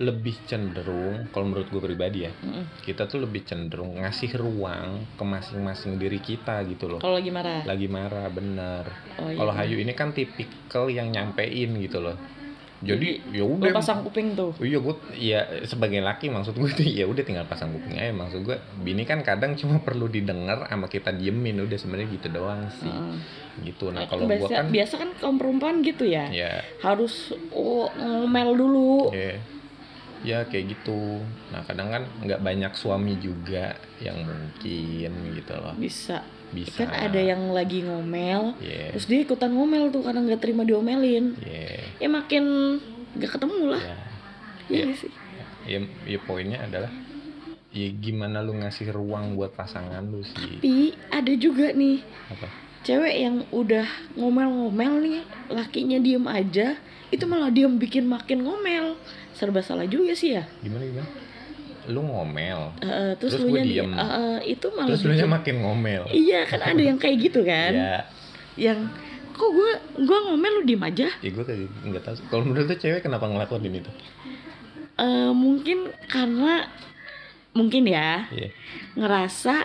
lebih 0.00 0.32
cenderung 0.44 1.28
kalau 1.28 1.44
menurut 1.46 1.68
gue 1.68 1.76
pribadi 1.78 2.24
ya 2.24 2.32
Mm-mm. 2.32 2.64
kita 2.80 3.04
tuh 3.04 3.20
lebih 3.20 3.44
cenderung 3.44 4.00
ngasih 4.00 4.32
ruang 4.34 5.04
ke 5.12 5.22
masing-masing 5.22 5.94
diri 5.94 6.16
kita 6.18 6.64
gitu 6.64 6.88
loh 6.88 6.98
Kalau 6.98 7.14
lagi 7.14 7.28
marah. 7.28 7.60
lagi 7.62 7.84
marah 7.86 8.26
bener 8.28 8.84
Oh, 9.14 9.28
iya. 9.28 9.36
Kalau 9.36 9.52
Hayu 9.52 9.76
ini 9.76 9.92
kan 9.92 10.10
tipikal 10.10 10.88
yang 10.88 11.12
nyampein 11.12 11.76
gitu 11.76 12.00
loh. 12.00 12.16
Jadi 12.80 13.20
ya 13.30 13.44
udah 13.44 13.68
pasang 13.70 14.00
kuping 14.00 14.32
tuh. 14.32 14.56
Iya 14.56 14.80
gue 14.80 14.96
ya 15.14 15.40
sebagai 15.68 16.00
laki 16.00 16.32
maksud 16.32 16.56
gue 16.56 16.70
tuh 16.72 16.80
ya 16.82 17.04
udah 17.04 17.20
tinggal 17.20 17.44
pasang 17.44 17.68
kuping 17.70 17.92
aja 17.94 18.08
maksud 18.10 18.40
gue 18.40 18.56
bini 18.80 19.04
kan 19.04 19.20
kadang 19.20 19.52
cuma 19.52 19.76
perlu 19.86 20.08
didengar 20.08 20.64
sama 20.64 20.88
kita 20.88 21.12
diemin 21.12 21.60
udah 21.60 21.76
sebenarnya 21.76 22.08
gitu 22.10 22.32
doang 22.32 22.72
sih 22.72 22.88
Heeh. 22.88 23.14
gitu 23.68 23.92
nah 23.92 24.00
Nah, 24.00 24.08
kalau 24.08 24.24
gue 24.24 24.32
biasa, 24.40 24.52
kan 24.54 24.66
biasa 24.72 24.94
kan 24.96 25.10
kaum 25.14 25.36
perempuan 25.36 25.84
gitu 25.84 26.08
ya. 26.08 26.32
ya 26.32 26.64
Harus 26.80 27.36
oh, 27.52 27.92
ngomel 27.92 28.56
dulu. 28.56 29.12
ya 29.12 29.36
ya 30.20 30.44
kayak 30.44 30.74
gitu 30.74 31.24
nah 31.48 31.64
kadang 31.64 31.88
kan 31.88 32.02
nggak 32.20 32.40
banyak 32.40 32.72
suami 32.72 33.16
juga 33.16 33.72
yang 33.98 34.20
mungkin 34.20 35.10
gitu 35.32 35.54
loh 35.54 35.72
Bisa. 35.74 36.20
bisa 36.50 36.82
Kan 36.82 36.90
ada 36.90 37.16
yang 37.16 37.50
lagi 37.50 37.80
ngomel, 37.80 38.58
ya 38.58 38.90
terus 38.90 39.06
dia 39.06 39.22
ikutan 39.22 39.48
ngomel 39.48 39.88
tuh 39.88 40.02
karena 40.02 40.18
nggak 40.20 40.40
terima 40.40 40.66
diomelin. 40.66 41.38
ya 41.38 41.78
Ya 41.96 42.08
makin 42.10 42.76
nggak 43.14 43.38
ketemu 43.38 43.70
lah. 43.70 43.82
Iya 43.82 43.96
Ya. 44.68 44.82
nggak 44.84 44.98
sih? 44.98 45.12
ya, 45.62 45.78
ya 46.04 46.18
poinnya 46.20 46.58
adalah 46.62 46.90
ya 47.70 47.86
gimana 47.94 48.42
lu 48.42 48.56
ngasih 48.56 48.90
ruang 48.90 49.34
buat 49.34 49.54
pasangan 49.54 50.02
lu 50.02 50.26
sih 50.26 50.58
Tapi 50.58 50.74
ada 51.08 51.32
juga 51.38 51.70
nih 51.70 52.02
apa 52.28 52.48
cewek 52.80 53.14
yang 53.14 53.44
udah 53.50 53.84
ngomel-ngomel 54.14 54.92
nih, 55.00 55.20
lakinya 55.48 55.98
diem 55.98 56.24
aja, 56.24 56.74
itu 57.08 57.24
malah 57.24 57.48
diem 57.48 57.74
bikin 57.74 58.04
makin 58.04 58.40
ngomel. 58.40 58.96
Serba 59.32 59.60
salah 59.60 59.84
juga 59.84 60.12
sih 60.12 60.34
ya. 60.34 60.44
gimana 60.60 60.84
gimana 60.84 61.08
lu 61.88 62.04
ngomel 62.04 62.76
Eh, 62.78 63.16
terus, 63.16 63.34
Terus 63.34 63.42
lu 63.42 63.50
nya 63.50 63.64
diem. 63.64 63.90
itu 64.44 64.66
malah 64.70 64.86
terus 64.86 65.02
lu 65.02 65.12
nya 65.12 65.24
makin 65.24 65.56
ngomel 65.58 66.02
Iya 66.06 66.44
kan 66.44 66.60
ada 66.62 66.78
yang 66.78 66.96
kayak 66.96 67.16
gitu 67.18 67.40
kan. 67.40 67.72
ya 67.72 67.98
Yang 68.54 68.78
kok 69.32 69.48
gue 69.48 69.70
gua 70.04 70.18
ngomel 70.28 70.60
lu 70.60 70.68
diem 70.68 70.82
aja. 70.82 71.08
ya 71.10 71.30
gue 71.32 71.40
kayak 71.40 71.66
nggak 71.82 72.02
tahu 72.04 72.14
kalau 72.28 72.44
menurut 72.44 72.68
lu 72.68 72.76
cewek 72.76 73.00
kenapa 73.00 73.24
ngelakuin 73.26 73.74
itu 73.74 73.90
Eh, 75.00 75.32
mungkin 75.32 75.88
karena 76.06 76.68
mungkin 77.50 77.82
ya 77.88 78.28
Iya. 78.28 78.48
ngerasa 78.94 79.64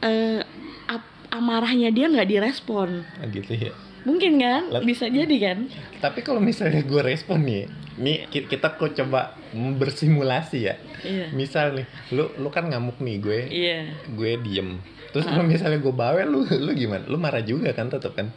eh 0.00 0.40
ap- 0.86 1.12
amarahnya 1.30 1.88
dia 1.88 2.06
nggak 2.06 2.26
direspon. 2.26 3.04
Ah, 3.16 3.26
gitu 3.26 3.52
ya 3.52 3.72
Mungkin 4.00 4.40
kan? 4.40 4.62
Bisa 4.80 5.06
jadi 5.06 5.36
kan? 5.38 5.68
tapi 5.98 6.20
kalau 6.20 6.40
misalnya 6.40 6.80
gue 6.80 7.02
respon 7.02 7.44
nih 7.44 7.68
nih 7.94 8.24
ki- 8.26 8.48
kita 8.48 8.72
kok 8.72 8.94
coba 8.94 9.36
bersimulasi 9.52 10.58
ya 10.62 10.74
Iya. 11.00 11.28
misal 11.30 11.74
nih 11.74 11.84
lu 12.10 12.32
lu 12.34 12.48
kan 12.48 12.64
ngamuk 12.64 12.96
nih 12.98 13.16
gue 13.18 13.40
Iya. 13.46 13.78
gue 14.08 14.32
diem 14.38 14.80
terus 15.10 15.24
Ah. 15.24 15.36
kalau 15.36 15.44
misalnya 15.44 15.76
gue 15.78 15.92
bawel 15.92 16.24
lu 16.24 16.40
lu 16.48 16.72
gimana 16.72 17.04
lu 17.04 17.16
marah 17.16 17.42
juga 17.42 17.70
kan 17.70 17.88
tetep 17.88 18.12
kan 18.14 18.32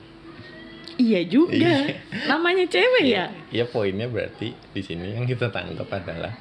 Iya 0.94 1.26
juga. 1.26 1.58
Iya. 1.58 1.98
Namanya 2.28 2.70
cewek 2.70 3.02
ya. 3.04 3.26
ya 3.50 3.66
poinnya 3.66 4.06
berarti 4.06 4.54
di 4.54 4.78
sini 4.80 5.16
yang 5.16 5.26
kita 5.26 5.50
tangkap 5.50 5.90
adalah 5.90 6.36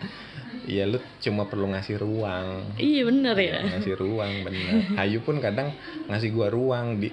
ya 0.69 0.85
lu 0.87 0.99
cuma 1.19 1.49
perlu 1.49 1.71
ngasih 1.73 1.97
ruang. 1.99 2.77
Iya 2.79 3.03
bener 3.09 3.37
ya. 3.39 3.59
ngasih 3.67 3.95
ruang 3.99 4.33
bener. 4.47 4.73
Ayu 5.01 5.23
pun 5.23 5.39
kadang 5.43 5.75
ngasih 6.09 6.31
gua 6.33 6.49
ruang. 6.53 7.01
Di 7.03 7.09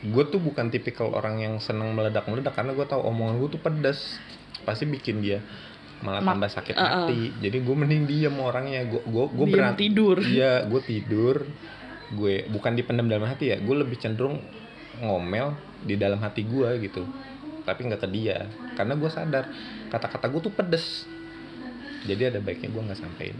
gue 0.00 0.24
tuh 0.32 0.40
bukan 0.40 0.72
tipikal 0.72 1.12
orang 1.12 1.44
yang 1.44 1.54
seneng 1.60 1.92
meledak 1.92 2.24
meledak 2.24 2.56
karena 2.56 2.72
gue 2.72 2.88
tahu 2.88 3.04
omongan 3.04 3.36
gue 3.36 3.48
tuh 3.52 3.60
pedas 3.60 4.16
pasti 4.64 4.88
bikin 4.88 5.20
dia 5.20 5.44
malah 6.00 6.24
Ma- 6.24 6.32
tambah 6.32 6.48
sakit 6.48 6.74
uh-uh. 6.76 7.04
hati. 7.04 7.20
Jadi 7.44 7.56
gue 7.60 7.76
mending 7.76 8.08
diem 8.08 8.36
orangnya. 8.40 8.88
Gue 8.88 9.04
gue 9.04 9.24
gue 9.28 9.46
berat 9.52 9.76
tidur. 9.76 10.16
iya 10.24 10.64
gue 10.64 10.80
tidur. 10.80 11.44
Gue 12.16 12.48
bukan 12.48 12.72
dipendam 12.74 13.06
dalam 13.06 13.28
hati 13.28 13.52
ya. 13.52 13.56
Gue 13.60 13.76
lebih 13.76 14.00
cenderung 14.00 14.40
ngomel 15.00 15.52
di 15.84 16.00
dalam 16.00 16.16
hati 16.24 16.48
gue 16.48 16.80
gitu. 16.80 17.04
Tapi 17.68 17.80
nggak 17.86 18.00
ke 18.00 18.08
dia. 18.08 18.48
Karena 18.74 18.96
gue 18.96 19.10
sadar 19.12 19.52
kata-kata 19.92 20.26
gue 20.32 20.40
tuh 20.48 20.54
pedes 20.56 21.04
jadi 22.04 22.32
ada 22.32 22.38
baiknya 22.40 22.68
gue 22.70 22.82
nggak 22.82 23.00
sampein 23.00 23.36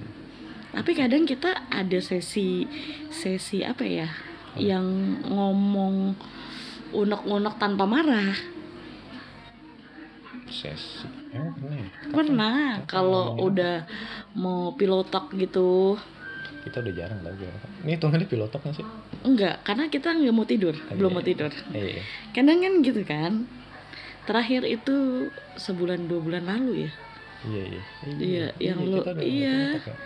Tapi 0.71 0.95
kadang 0.95 1.27
kita 1.27 1.67
ada 1.67 1.99
sesi 1.99 2.63
sesi 3.11 3.67
apa 3.67 3.83
ya? 3.83 4.07
Yang 4.55 4.87
ngomong 5.27 6.15
unek-unek 6.95 7.59
tanpa 7.59 7.91
marah. 7.91 8.31
sesi 10.47 11.07
emang 11.31 11.55
pernah? 11.55 11.87
Pernah 12.11 12.57
kalau 12.87 13.39
udah 13.39 13.87
mau 14.35 14.71
pilotok 14.75 15.35
gitu. 15.39 15.99
kita 16.61 16.85
udah 16.85 16.93
jarang 16.93 17.19
pilotok 17.25 17.71
ini 17.81 17.91
hitungannya 17.97 18.27
pilotok 18.29 18.61
nggak 18.63 18.77
sih 18.77 18.87
Enggak, 19.25 19.57
karena 19.65 19.85
kita 19.89 20.13
nggak 20.13 20.35
mau 20.35 20.45
tidur, 20.45 20.77
belum 20.93 21.11
mau 21.11 21.25
tidur. 21.25 21.49
iya 21.73 22.05
Kadang 22.31 22.61
kan 22.61 22.73
gitu 22.81 23.03
kan. 23.03 23.33
Terakhir 24.23 24.63
itu 24.69 25.27
sebulan 25.57 26.07
dua 26.07 26.21
bulan 26.21 26.45
lalu 26.47 26.87
ya, 26.87 26.91
iya 27.43 27.63
iya 27.67 27.83
Iya, 28.11 28.47
yang 28.61 28.79
lu- 28.83 28.99
kita 28.99 29.11
udah 29.13 29.25
iya. 29.25 29.57
pilotok 29.73 29.87
ya. 29.87 29.97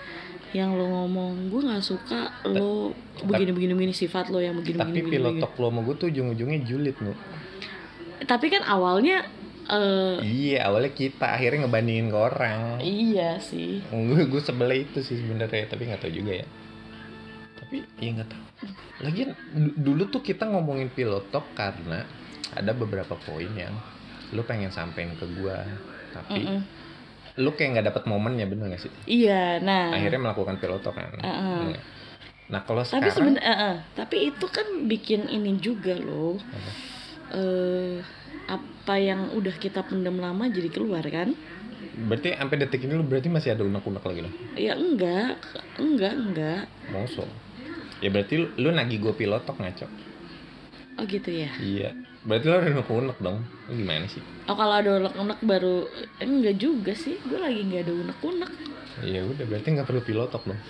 yang 0.55 0.70
lo 0.73 0.85
ngomong 0.87 1.51
gue 1.51 1.61
nggak 1.62 1.83
suka 1.83 2.20
lo 2.47 2.94
begini 3.20 3.51
begini 3.51 3.73
begini 3.75 3.90
sifat 3.92 4.29
lo 4.29 4.38
yang 4.38 4.55
begini 4.55 4.77
tapi 4.77 4.90
begini, 4.92 5.03
begini, 5.05 5.14
pilotok 5.40 5.53
lo 5.57 5.66
sama 5.66 5.81
gue 5.83 5.94
tuh 5.97 6.09
ujung-ujungnya 6.09 6.61
julid 6.62 6.97
nu 7.01 7.11
begini. 7.11 7.42
Tapi 8.25 8.47
kan 8.49 8.62
awalnya 8.64 9.27
eh 9.64 10.16
iya 10.23 10.64
awalnya 10.64 10.92
kita 10.92 11.27
akhirnya 11.27 11.64
ngebandingin 11.64 12.07
ke 12.07 12.18
orang 12.18 12.61
iya 12.79 13.37
sih. 13.38 13.81
gue 13.83 14.23
gue 14.25 14.40
sebelah 14.40 14.77
itu 14.77 15.01
sih 15.01 15.16
sebenarnya 15.16 15.66
tapi 15.66 15.83
nggak 15.85 16.01
tahu 16.01 16.12
juga 16.12 16.33
ya 16.37 16.47
tapi 17.57 17.77
ya 17.99 18.09
nggak 18.12 18.29
tahu 18.29 18.42
lagian 19.01 19.29
du- 19.51 19.75
dulu 19.75 20.03
tuh 20.07 20.20
kita 20.20 20.47
ngomongin 20.47 20.87
pilotok 20.88 21.42
karena 21.53 22.05
ada 22.53 22.70
beberapa 22.70 23.16
poin 23.18 23.51
yang 23.51 23.73
lu 24.31 24.44
pengen 24.44 24.68
sampein 24.68 25.11
ke 25.12 25.27
gue 25.27 25.57
tapi 26.12 26.44
Mm-mm. 26.44 26.61
Lu 27.35 27.51
kayak 27.53 27.70
nggak 27.79 27.87
dapet 27.90 28.03
momennya 28.07 28.47
bener 28.47 28.70
gak 28.70 28.83
sih 28.87 28.92
Iya, 29.11 29.59
nah. 29.59 29.90
akhirnya 29.90 30.20
melakukan 30.23 30.57
pilotok 30.62 30.94
kan 30.94 31.11
Uh-uh. 31.18 31.61
Iya. 31.75 31.79
nah 32.44 32.61
kalau 32.62 32.85
tapi 32.85 33.09
sekarang 33.11 33.14
sebenarnya 33.16 33.55
tapi 33.97 34.16
itu 34.31 34.47
kan 34.47 34.66
bikin 34.85 35.27
ini 35.27 35.57
juga 35.59 35.97
loh. 35.97 36.37
Apa? 36.38 36.70
Eh 37.35 37.97
apa 38.44 38.94
yang 39.01 39.33
udah 39.33 39.57
kita 39.57 39.81
pendam 39.83 40.20
lama 40.20 40.44
jadi 40.47 40.68
keluar 40.68 41.03
kan? 41.09 41.33
berarti 41.94 42.35
sampai 42.35 42.57
detik 42.59 42.83
ini 42.85 42.99
lu 42.99 43.07
berarti 43.07 43.31
masih 43.31 43.55
ada 43.55 43.62
unek-unek 43.62 44.03
lagi 44.03 44.20
loh 44.27 44.33
Ya 44.59 44.75
enggak, 44.75 45.38
enggak, 45.79 46.14
enggak. 46.14 46.62
Moso. 46.90 47.23
Ya 48.03 48.11
berarti 48.11 48.35
lu, 48.35 48.51
lu 48.59 48.75
nagih 48.75 48.99
gue 48.99 49.14
pilotok 49.14 49.62
ngaco. 49.62 49.87
Oh 50.99 51.05
gitu 51.07 51.31
ya. 51.31 51.51
Iya. 51.59 51.90
Berarti 52.25 52.45
lu 52.49 52.57
udah 52.57 52.73
unek-unek 52.81 53.19
dong. 53.21 53.39
Gimana 53.69 54.07
sih? 54.09 54.23
Oh 54.49 54.57
kalau 54.57 54.75
ada 54.81 54.91
unek-unek 54.97 55.39
baru 55.45 55.77
eh, 56.21 56.25
enggak 56.25 56.57
juga 56.57 56.93
sih. 56.97 57.21
Gue 57.25 57.37
lagi 57.37 57.61
nggak 57.69 57.83
ada 57.85 57.93
unek-unek. 57.93 58.51
Ya 59.05 59.21
udah 59.29 59.45
berarti 59.45 59.69
nggak 59.77 59.89
perlu 59.89 60.03
pilotok 60.03 60.43
dong. 60.49 60.61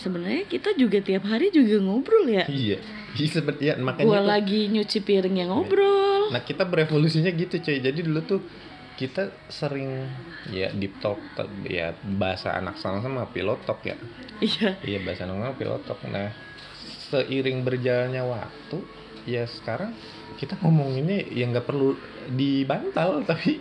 Sebenarnya 0.00 0.44
kita 0.48 0.76
juga 0.76 1.00
tiap 1.00 1.24
hari 1.28 1.52
juga 1.52 1.80
ngobrol 1.80 2.28
ya. 2.28 2.44
Iya. 2.48 2.80
Iya 3.10 3.28
seperti 3.42 3.62
ya, 3.68 3.74
makanya 3.74 4.06
Gue 4.06 4.20
lagi 4.22 4.60
nyuci 4.70 4.98
piringnya 5.02 5.50
ngobrol. 5.50 6.30
Nah 6.30 6.44
kita 6.46 6.62
berevolusinya 6.62 7.32
gitu 7.34 7.58
coy. 7.58 7.82
Jadi 7.82 8.00
dulu 8.06 8.20
tuh 8.22 8.40
kita 9.00 9.32
sering 9.48 10.04
ya 10.52 10.68
deep 10.76 11.00
talk 11.00 11.16
ya 11.64 11.96
bahasa 12.20 12.52
anak 12.52 12.76
sama 12.76 13.24
pilot 13.32 13.64
talk 13.64 13.80
ya 13.80 13.96
iya 14.44 14.76
iya 14.84 15.00
bahasa 15.00 15.24
anak 15.24 15.40
sekarang 15.40 15.56
pilot 15.56 15.82
talk 15.88 16.00
nah 16.12 16.28
seiring 17.08 17.64
berjalannya 17.64 18.20
waktu 18.20 18.78
ya 19.28 19.44
sekarang 19.44 19.92
kita 20.36 20.56
ngomonginnya 20.60 21.28
ya 21.28 21.44
nggak 21.48 21.66
perlu 21.66 21.96
dibantal 22.32 23.20
tapi 23.30 23.60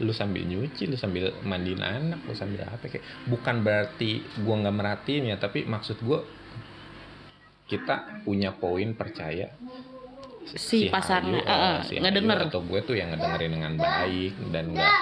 lu 0.00 0.12
sambil 0.16 0.46
nyuci 0.48 0.88
lu 0.88 0.96
sambil 0.96 1.34
mandiin 1.44 1.82
anak 1.82 2.20
lu 2.24 2.32
sambil 2.32 2.64
apa 2.64 2.88
kayak 2.88 3.04
bukan 3.28 3.60
berarti 3.60 4.24
gua 4.42 4.64
nggak 4.64 4.76
merhatiin 4.76 5.30
ya 5.30 5.36
tapi 5.36 5.68
maksud 5.68 6.00
gua 6.02 6.24
kita 7.68 8.24
punya 8.26 8.50
poin 8.56 8.96
percaya 8.98 9.54
Si 10.50 10.90
pasangan, 10.90 11.30
Ayu, 11.30 11.46
eh, 11.46 11.46
eh, 11.46 11.76
si 11.86 11.94
ngedenger. 12.00 12.42
Ayu 12.42 12.50
atau 12.50 12.64
gue 12.66 12.80
tuh 12.82 12.98
yang 12.98 13.14
ngedengerin 13.14 13.54
dengan 13.54 13.72
baik 13.78 14.34
dan 14.50 14.74
nggak 14.74 14.94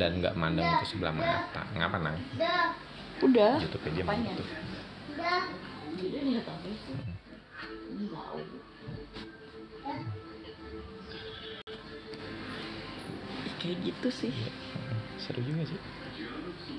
dan 0.00 0.10
nggak 0.22 0.32
mandang 0.32 0.64
itu 0.80 0.96
sebelah 0.96 1.12
mata. 1.12 1.60
Ngapa 1.76 1.98
nang? 2.00 2.16
Udah. 3.20 3.60
YouTube 3.60 3.84
aja 3.84 4.00
gitu 4.00 4.44
kayak 13.64 13.80
gitu 13.82 14.08
sih. 14.12 14.32
Seru 15.16 15.40
juga 15.40 15.64
sih. 15.64 15.80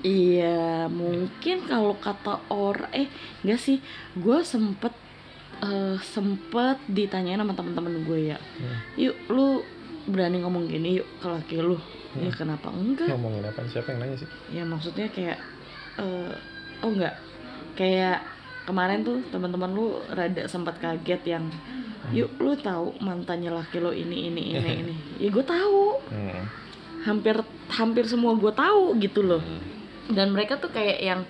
Iya, 0.00 0.86
mungkin 0.86 1.66
kalau 1.66 1.98
kata 1.98 2.46
orang 2.46 2.86
eh 2.92 3.08
enggak 3.42 3.58
sih, 3.58 3.82
gue 4.14 4.38
sempet 4.40 4.94
eh, 5.58 5.96
sempet 5.98 6.78
ditanyain 6.86 7.40
sama 7.40 7.56
teman-teman 7.56 8.04
gue 8.04 8.30
ya, 8.30 8.38
Hmm. 8.60 8.76
yuk 8.94 9.16
lu 9.26 9.64
berani 10.06 10.44
ngomong 10.44 10.68
gini 10.68 11.00
yuk 11.00 11.08
ke 11.18 11.26
laki 11.26 11.56
lu, 11.58 11.80
ya 12.14 12.28
Hmm. 12.28 12.36
kenapa 12.36 12.68
enggak? 12.70 13.08
ngomongin 13.08 13.40
apa? 13.42 13.64
Siapa 13.66 13.90
yang 13.90 14.04
nanya 14.04 14.16
sih? 14.20 14.28
Ya 14.52 14.62
maksudnya 14.62 15.08
kayak 15.08 15.40
eh, 15.96 16.32
oh 16.84 16.92
enggak, 16.92 17.16
kayak 17.72 18.20
kemarin 18.62 19.00
tuh 19.00 19.24
teman-teman 19.32 19.72
lu 19.72 19.96
rada 20.06 20.44
sempat 20.44 20.76
kaget 20.76 21.24
yang 21.24 21.48
yuk 22.12 22.30
lu 22.36 22.52
tahu 22.54 22.92
mantannya 23.00 23.48
laki 23.48 23.80
lo 23.80 23.90
ini 23.90 24.28
ini 24.28 24.54
ini 24.54 24.70
ini, 24.84 24.94
ya 25.16 25.32
gue 25.32 25.42
tahu, 25.42 26.04
hmm. 26.12 26.65
Hampir 27.06 27.38
hampir 27.70 28.04
semua 28.10 28.34
gue 28.34 28.50
tahu 28.50 28.98
gitu 28.98 29.22
loh. 29.22 29.40
Hmm. 29.40 29.74
dan 30.06 30.30
mereka 30.30 30.54
tuh 30.54 30.70
kayak 30.70 31.02
yang 31.02 31.20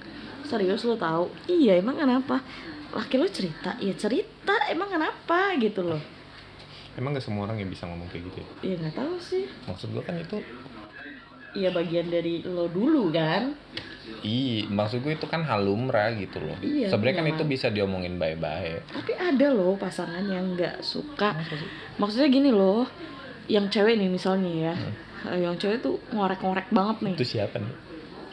serius 0.45 0.85
lo 0.87 0.97
tahu? 0.97 1.33
Iya 1.49 1.81
emang 1.81 1.97
kenapa? 1.99 2.41
Laki 2.93 3.17
lo 3.19 3.27
cerita. 3.29 3.75
Ya 3.81 3.93
cerita 3.97 4.55
emang 4.73 4.89
kenapa? 4.89 5.57
gitu 5.59 5.83
loh. 5.85 6.01
Emang 6.97 7.13
gak 7.13 7.29
semua 7.29 7.45
orang 7.45 7.61
yang 7.61 7.69
bisa 7.69 7.85
ngomong 7.85 8.09
kayak 8.09 8.25
gitu 8.33 8.39
ya? 8.41 8.49
Ya 8.73 8.75
nggak 8.81 8.97
tahu 8.97 9.15
sih. 9.21 9.45
Maksud 9.69 9.93
gue 9.93 10.01
kan 10.01 10.17
itu 10.17 10.41
iya 11.57 11.73
bagian 11.73 12.09
dari 12.09 12.45
lo 12.45 12.69
dulu 12.69 13.13
kan? 13.13 13.53
I 14.25 14.65
maksud 14.71 15.03
gue 15.03 15.13
itu 15.19 15.27
kan 15.29 15.45
hal 15.45 15.67
lumrah 15.67 16.15
gitu 16.17 16.41
loh. 16.41 16.57
Iya, 16.63 16.89
sebenarnya 16.89 17.17
kan 17.21 17.27
iya. 17.29 17.35
itu 17.37 17.43
bisa 17.45 17.67
diomongin 17.69 18.17
baik-baik. 18.17 18.87
Tapi 18.89 19.13
ada 19.13 19.47
loh 19.53 19.77
pasangan 19.77 20.25
yang 20.25 20.57
nggak 20.57 20.81
suka. 20.81 21.37
Sih? 21.49 21.69
maksudnya 22.01 22.29
gini 22.33 22.49
loh 22.53 22.89
yang 23.51 23.69
cewek 23.69 23.99
nih 24.01 24.09
misalnya 24.09 24.73
ya. 24.73 24.75
Eh, 24.75 24.95
yang 25.35 25.57
cewek 25.57 25.83
tuh 25.83 25.99
ngorek-ngorek 26.13 26.71
banget 26.71 26.97
nih. 27.03 27.15
Itu 27.19 27.27
siapa 27.27 27.59
nih? 27.59 27.75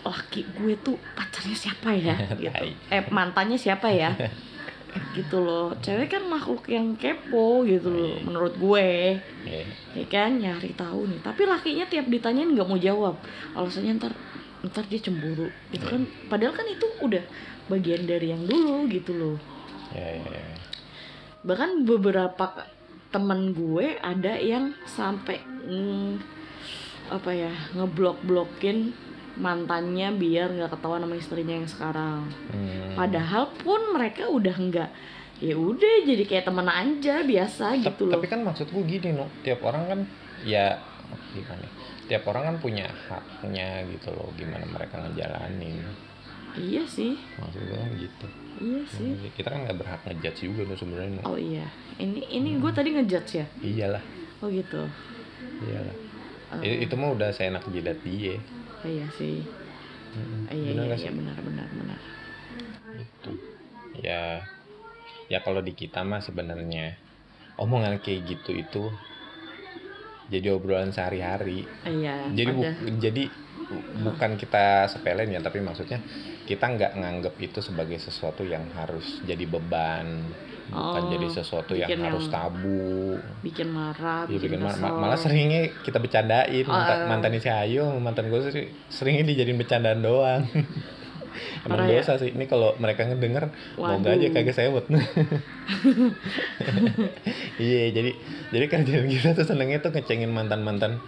Laki 0.03 0.41
gue 0.53 0.73
tuh 0.77 0.95
pacarnya 1.15 1.55
siapa 1.55 1.89
ya? 1.95 2.15
Gitu. 2.43 2.65
Eh 2.91 3.01
mantannya 3.09 3.57
siapa 3.57 3.89
ya? 3.89 4.13
Gitu 5.17 5.41
loh. 5.41 5.73
Cewek 5.81 6.05
kan 6.07 6.23
makhluk 6.29 6.69
yang 6.69 6.93
kepo 6.93 7.65
gitu 7.65 7.89
loh 7.89 8.13
Iya. 8.13 8.21
menurut 8.21 8.53
gue. 8.53 9.17
Ya 9.41 9.61
ya 9.97 10.05
kan 10.05 10.37
nyari 10.37 10.69
tahu 10.77 11.09
nih. 11.09 11.19
Tapi 11.23 11.41
lakinya 11.49 11.85
tiap 11.89 12.05
ditanyain 12.05 12.53
nggak 12.53 12.67
mau 12.67 12.77
jawab. 12.77 13.17
Alasannya 13.57 13.97
ntar 13.97 14.13
ntar 14.61 14.85
dia 14.85 15.01
cemburu. 15.01 15.49
Itu 15.73 15.85
kan 15.89 16.05
padahal 16.29 16.53
kan 16.53 16.69
itu 16.69 16.85
udah 17.01 17.25
bagian 17.67 18.05
dari 18.05 18.37
yang 18.37 18.45
dulu 18.45 18.85
gitu 18.85 19.17
loh. 19.17 19.37
Ya 19.93 20.13
ya, 20.13 20.25
ya. 20.29 20.45
bahkan 21.43 21.83
beberapa 21.83 22.69
temen 23.09 23.53
gue 23.53 23.97
ada 23.97 24.37
yang 24.37 24.73
sampai 24.87 25.37
mm, 25.43 26.11
apa 27.13 27.29
ya 27.29 27.53
ngeblok 27.77 28.25
blokin 28.25 28.89
mantannya 29.37 30.13
biar 30.13 30.53
nggak 30.53 30.77
ketahuan 30.77 31.05
sama 31.05 31.15
istrinya 31.17 31.55
yang 31.57 31.69
sekarang. 31.69 32.21
Hmm. 32.53 32.93
padahal 32.97 33.49
pun 33.61 33.81
mereka 33.93 34.29
udah 34.29 34.53
nggak 34.53 34.89
ya 35.41 35.57
udah 35.57 35.93
jadi 36.05 36.23
kayak 36.25 36.45
temen 36.45 36.69
aja 36.69 37.25
biasa 37.25 37.65
gitu 37.81 38.07
loh. 38.07 38.13
tapi 38.17 38.29
kan 38.29 38.45
maksud 38.45 38.69
gue 38.69 38.83
gini 38.85 39.17
no 39.17 39.25
tiap 39.41 39.65
orang 39.65 39.83
kan 39.89 39.99
ya 40.45 40.77
gimana? 41.33 41.67
Tiap 42.03 42.23
orang 42.29 42.43
kan 42.53 42.55
punya 42.59 42.85
haknya 43.09 43.85
gitu 43.89 44.11
loh 44.13 44.29
gimana 44.35 44.65
mereka 44.65 44.97
ngejalanin. 45.01 45.81
Iya 46.53 46.83
sih. 46.85 47.17
Maksud 47.37 47.61
gue 47.63 47.77
kan 47.77 47.91
gitu. 47.97 48.27
Iya 48.61 48.81
sih. 48.89 49.09
kita 49.33 49.49
kan 49.49 49.65
nggak 49.65 49.77
berhak 49.77 50.01
ngejudge 50.05 50.45
juga 50.45 50.61
no 50.69 50.75
sebenarnya 50.77 51.21
no. 51.21 51.21
Oh 51.25 51.39
iya, 51.39 51.65
ini 51.97 52.21
ini 52.29 52.57
gue 52.61 52.71
tadi 52.73 52.93
ngejudge 52.93 53.31
ya. 53.41 53.45
iyalah. 53.61 54.03
Oh 54.41 54.49
gitu. 54.49 54.85
iyalah 55.63 56.12
Eh, 56.61 56.67
I- 56.67 56.79
itu 56.85 56.93
mah 56.99 57.09
udah 57.15 57.29
saya 57.33 57.49
enak 57.55 57.63
jidat 57.73 57.97
dia 58.05 58.35
oh 58.83 58.89
iya 58.89 59.07
sih. 59.17 59.41
Mm-mm. 60.13 60.41
Oh, 60.51 60.53
iya 60.53 60.69
Bener 60.69 60.85
iya, 60.85 60.95
iya 60.99 61.09
sih? 61.09 61.11
benar 61.17 61.37
benar 61.41 61.67
benar. 61.73 61.99
itu 62.93 63.31
ya 64.05 64.21
ya 65.31 65.39
kalau 65.45 65.61
di 65.65 65.73
kita 65.73 65.99
mah 66.05 66.21
sebenarnya 66.21 66.93
omongan 67.57 67.97
kayak 68.03 68.21
gitu 68.29 68.51
itu 68.53 68.83
jadi 70.31 70.55
obrolan 70.55 70.89
sehari-hari 70.95 71.67
Oh, 71.85 71.91
iya. 71.91 72.31
jadi 72.31 72.51
bu- 72.55 72.99
jadi 72.99 73.23
bu- 73.69 73.85
bukan 74.07 74.31
kita 74.39 74.87
sepelein 74.89 75.31
ya 75.35 75.41
tapi 75.43 75.59
maksudnya 75.59 75.99
kita 76.47 76.65
nggak 76.75 76.91
nganggap 76.99 77.35
itu 77.39 77.59
sebagai 77.63 77.99
sesuatu 77.99 78.43
yang 78.43 78.63
harus 78.75 79.19
jadi 79.23 79.43
beban 79.47 80.07
bukan 80.73 80.99
Oh, 80.99 81.09
jadi 81.09 81.27
sesuatu 81.31 81.73
yang 81.73 81.89
harus 82.01 82.25
yang 82.25 82.33
tabu. 82.33 83.15
bikin 83.39 83.67
marah, 83.69 84.25
Ya, 84.25 84.35
bikin, 84.35 84.49
bikin 84.49 84.59
mar- 84.59 84.73
kesel. 84.73 84.83
ma- 84.83 84.97
malah 84.99 85.15
seringnya 85.15 85.61
kita 85.79 85.97
bercandain. 85.97 86.63
Oh, 86.63 86.73
mantan, 86.73 86.95
eh. 86.95 87.07
mantannya 87.07 87.39
si 87.39 87.49
Ayu 87.49 87.85
mantan 87.97 88.25
gue 88.27 88.39
sih 88.43 88.65
seringnya 88.89 89.23
dijadiin 89.23 89.55
bercandaan 89.55 90.01
doang. 90.01 90.43
Emang 91.63 91.79
Parah 91.79 91.87
ya? 91.87 91.97
dosa 91.97 92.13
sih. 92.17 92.29
Ini 92.29 92.45
kalau 92.45 92.75
mereka 92.75 93.03
ngedenger 93.03 93.49
moga 93.75 94.05
Waduh. 94.05 94.13
aja 94.13 94.27
kagak 94.29 94.53
sewot. 94.53 94.85
Iya 97.55 97.89
jadi 97.91 98.11
jadi 98.49 98.65
kerjaan 98.67 99.05
kita 99.07 99.29
tuh 99.33 99.45
senengnya 99.45 99.79
tuh 99.79 99.89
ngecengin 99.89 100.29
mantan 100.29 100.61
mantan 100.61 100.99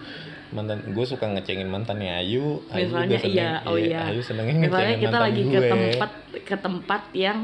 mantan 0.49 0.81
gue 0.87 1.05
suka 1.05 1.25
ngecengin 1.27 1.67
mantannya 1.67 2.21
Ayu. 2.21 2.61
Ayu 2.69 2.87
juga 2.87 3.03
Misalnya, 3.03 3.19
seneng. 3.19 3.33
iya, 3.33 3.49
oh 3.65 3.77
iya. 3.77 4.01
Ayu 4.07 4.21
senengnya 4.21 4.53
Misalnya 4.55 4.69
ngecengin 4.87 4.99
kita 4.99 5.09
mantan 5.11 5.25
lagi 5.25 5.41
gue 5.41 5.51
ke 5.51 5.61
tempat 5.67 6.11
ke 6.41 6.55
tempat 6.57 7.01
yang 7.11 7.37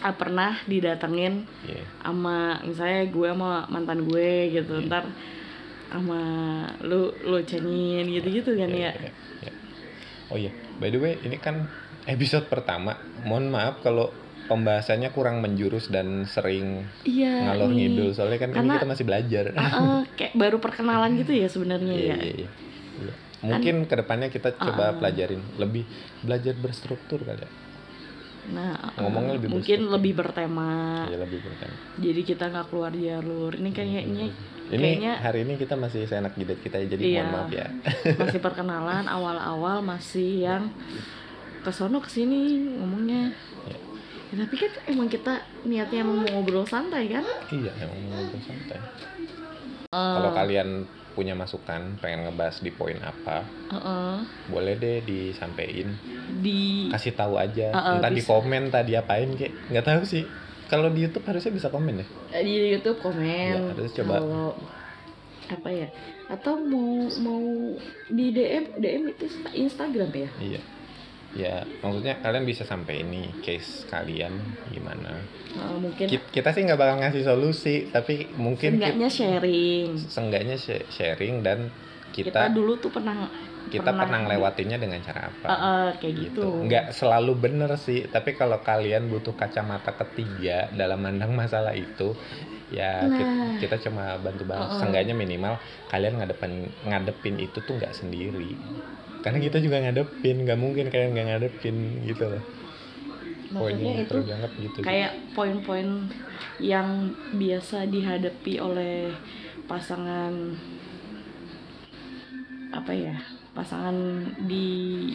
ah, 0.00 0.12
pernah 0.12 0.56
didatengin 0.64 1.44
Iya. 1.62 1.84
sama 2.00 2.36
misalnya 2.62 3.02
gue 3.06 3.28
sama 3.28 3.50
mantan 3.66 4.00
gue 4.02 4.30
gitu 4.50 4.74
Iya. 4.76 4.86
ntar 4.86 5.04
sama 5.88 6.20
lu 6.80 7.10
lu 7.20 7.38
cengin 7.42 8.06
gitu-gitu 8.06 8.54
kan 8.54 8.70
Iya, 8.70 8.90
ya. 8.90 8.92
iya, 8.96 9.12
iya. 9.42 9.52
Oh 10.30 10.38
iya, 10.38 10.50
by 10.78 10.88
the 10.88 10.96
way, 10.96 11.18
ini 11.20 11.36
kan 11.36 11.66
episode 12.06 12.46
pertama. 12.46 12.94
Mohon 13.20 13.50
maaf 13.50 13.82
kalau 13.82 14.14
pembahasannya 14.46 15.10
kurang 15.10 15.38
menjurus 15.38 15.86
dan 15.86 16.22
sering 16.24 16.86
Iya. 17.02 17.50
ngalor 17.50 17.68
nih. 17.68 17.90
ngidul 17.90 18.14
soalnya 18.14 18.38
kan 18.38 18.50
ini 18.50 18.56
Karena- 18.56 18.74
kita 18.78 18.86
masih 18.86 19.04
belajar. 19.04 19.44
Ah, 19.54 20.02
kayak 20.14 20.34
baru 20.34 20.56
perkenalan 20.58 21.18
gitu 21.18 21.34
ya 21.34 21.46
sebenarnya 21.46 21.90
Iya, 21.92 22.06
ya. 22.06 22.16
iya, 22.16 22.34
iya. 22.36 22.48
Iya. 23.00 23.14
Mungkin 23.40 23.74
ke 23.86 23.94
depannya 23.96 24.28
kita 24.28 24.52
coba 24.54 24.90
ah. 24.90 24.94
pelajarin 24.94 25.40
lebih 25.56 25.82
belajar 26.20 26.54
berstruktur 26.54 27.18
kali 27.20 27.42
ya. 27.42 27.50
Nah, 28.48 28.72
ah, 28.72 28.90
Ngomongnya 28.96 29.36
lebih 29.36 29.48
mungkin 29.52 29.78
lebih 29.86 30.12
bertema. 30.16 31.04
Iya 31.06 31.18
lebih 31.20 31.38
bertanya. 31.44 31.76
Jadi 32.00 32.20
kita 32.24 32.44
nggak 32.48 32.66
keluar 32.72 32.90
jalur. 32.90 33.52
Ini 33.52 33.70
kayaknya 33.70 34.26
Ini 34.70 34.78
kayaknya 34.80 35.12
hari 35.20 35.38
ini 35.44 35.54
kita 35.54 35.74
masih 35.76 36.06
seenak 36.06 36.32
jidat 36.34 36.58
kita 36.58 36.80
jadi 36.80 36.98
Iya. 36.98 37.22
mohon 37.22 37.32
maaf 37.36 37.50
ya. 37.52 37.66
masih 38.22 38.40
perkenalan 38.40 39.04
awal-awal 39.06 39.84
masih 39.84 40.46
yang 40.46 40.72
kesono 41.60 42.00
ke 42.00 42.08
sini 42.08 42.40
ngomongnya. 42.80 43.36
Iya. 43.68 43.78
Ya, 44.30 44.46
tapi 44.46 44.54
kan 44.56 44.70
emang 44.86 45.10
kita 45.10 45.32
niatnya 45.66 46.00
emang 46.00 46.22
mau 46.22 46.30
ngobrol 46.32 46.62
santai 46.62 47.10
kan? 47.10 47.26
iya, 47.50 47.74
emang 47.76 47.98
ngobrol 48.08 48.40
santai. 48.40 48.78
Eh, 49.90 50.14
Kalau 50.16 50.30
kalian 50.30 50.86
punya 51.10 51.34
masukan 51.34 51.98
pengen 51.98 52.24
ngebahas 52.24 52.58
di 52.58 52.70
poin 52.70 52.96
apa, 52.98 53.42
eh, 53.68 53.76
eh, 53.76 54.16
boleh 54.46 54.74
deh 54.74 54.98
disampaikan. 55.02 55.92
di 56.38 56.88
kasih 56.88 57.12
tahu 57.12 57.34
aja 57.36 57.68
Uh, 57.70 57.78
uh, 57.78 57.94
entah 57.98 58.08
di 58.08 58.22
bisa. 58.22 58.30
komen 58.30 58.70
tadi 58.70 58.94
apain 58.94 59.30
kek 59.34 59.50
nggak 59.68 59.82
tahu 59.82 60.02
sih 60.02 60.24
kalau 60.66 60.86
di 60.88 61.02
YouTube 61.02 61.26
harusnya 61.26 61.50
bisa 61.50 61.68
komen 61.68 61.98
ya 61.98 62.06
di 62.38 62.54
YouTube 62.70 63.02
komen. 63.02 63.50
Ya, 63.50 63.60
harus 63.74 63.90
coba. 63.90 64.14
Kalau 64.16 64.48
apa 65.50 65.68
ya? 65.68 65.88
Atau 66.30 66.62
mau 66.62 66.88
mau 67.18 67.42
di 68.06 68.30
DM 68.30 68.78
DM 68.78 69.02
itu 69.10 69.26
Insta- 69.26 69.50
Instagram 69.52 70.10
ya? 70.14 70.30
iya 70.38 70.60
ya 71.30 71.62
maksudnya 71.78 72.18
kalian 72.18 72.42
bisa 72.42 72.66
sampai 72.66 73.06
ini 73.06 73.30
case 73.38 73.86
kalian 73.86 74.34
gimana 74.66 75.14
Eh, 75.50 75.76
mungkin 75.82 76.06
Ki- 76.06 76.30
kita 76.30 76.54
sih 76.54 76.62
nggak 76.62 76.78
bakal 76.78 76.96
ngasih 77.02 77.22
solusi 77.26 77.90
tapi 77.90 78.30
mungkin 78.38 78.78
enggaknya 78.78 79.10
sharing. 79.10 79.98
seenggaknya 79.98 80.54
sh- 80.54 80.86
sharing 80.90 81.42
dan 81.42 81.70
kita, 82.14 82.30
kita 82.30 82.54
dulu 82.54 82.78
tuh 82.78 82.90
pernah 82.90 83.26
kita 83.70 83.90
pernah 83.94 84.18
ngelewatinnya 84.26 84.78
dengan 84.82 84.98
cara 85.02 85.30
apa 85.30 85.46
Eh, 85.46 85.54
eh, 85.54 85.88
kayak 86.02 86.14
gitu, 86.18 86.42
nggak 86.66 86.86
selalu 86.90 87.32
bener 87.38 87.70
sih 87.78 88.06
tapi 88.06 88.34
kalau 88.34 88.58
kalian 88.62 89.06
butuh 89.06 89.34
kacamata 89.34 89.94
ketiga 89.94 90.70
dalam 90.74 90.98
mandang 91.02 91.30
masalah 91.34 91.74
itu 91.74 92.14
ya 92.70 93.06
Nah. 93.06 93.58
kita, 93.58 93.82
cuma 93.82 94.18
bantu 94.22 94.46
bantu 94.46 94.66
Uh-uh. 94.70 94.78
seenggaknya 94.78 95.14
minimal 95.14 95.58
kalian 95.90 96.18
ngadepin 96.18 96.52
ngadepin 96.86 97.36
itu 97.42 97.58
tuh 97.58 97.74
nggak 97.78 97.94
sendiri 97.94 98.54
karena 99.20 99.38
kita 99.40 99.58
juga 99.60 99.76
ngadepin 99.80 100.36
nggak 100.48 100.58
mungkin 100.60 100.84
kalian 100.88 101.10
nggak 101.16 101.26
ngadepin 101.28 101.76
gitu 102.08 102.24
loh. 102.28 102.44
Poin 103.50 103.74
maksudnya 103.74 103.90
yang 103.90 104.06
itu 104.06 104.16
dianggap 104.22 104.52
gitu 104.62 104.78
kayak 104.86 105.12
poin-poin 105.34 105.88
yang 106.62 107.10
biasa 107.34 107.90
dihadapi 107.90 108.62
oleh 108.62 109.10
pasangan 109.66 110.54
apa 112.70 112.92
ya 112.94 113.18
pasangan 113.50 114.22
di 114.46 115.10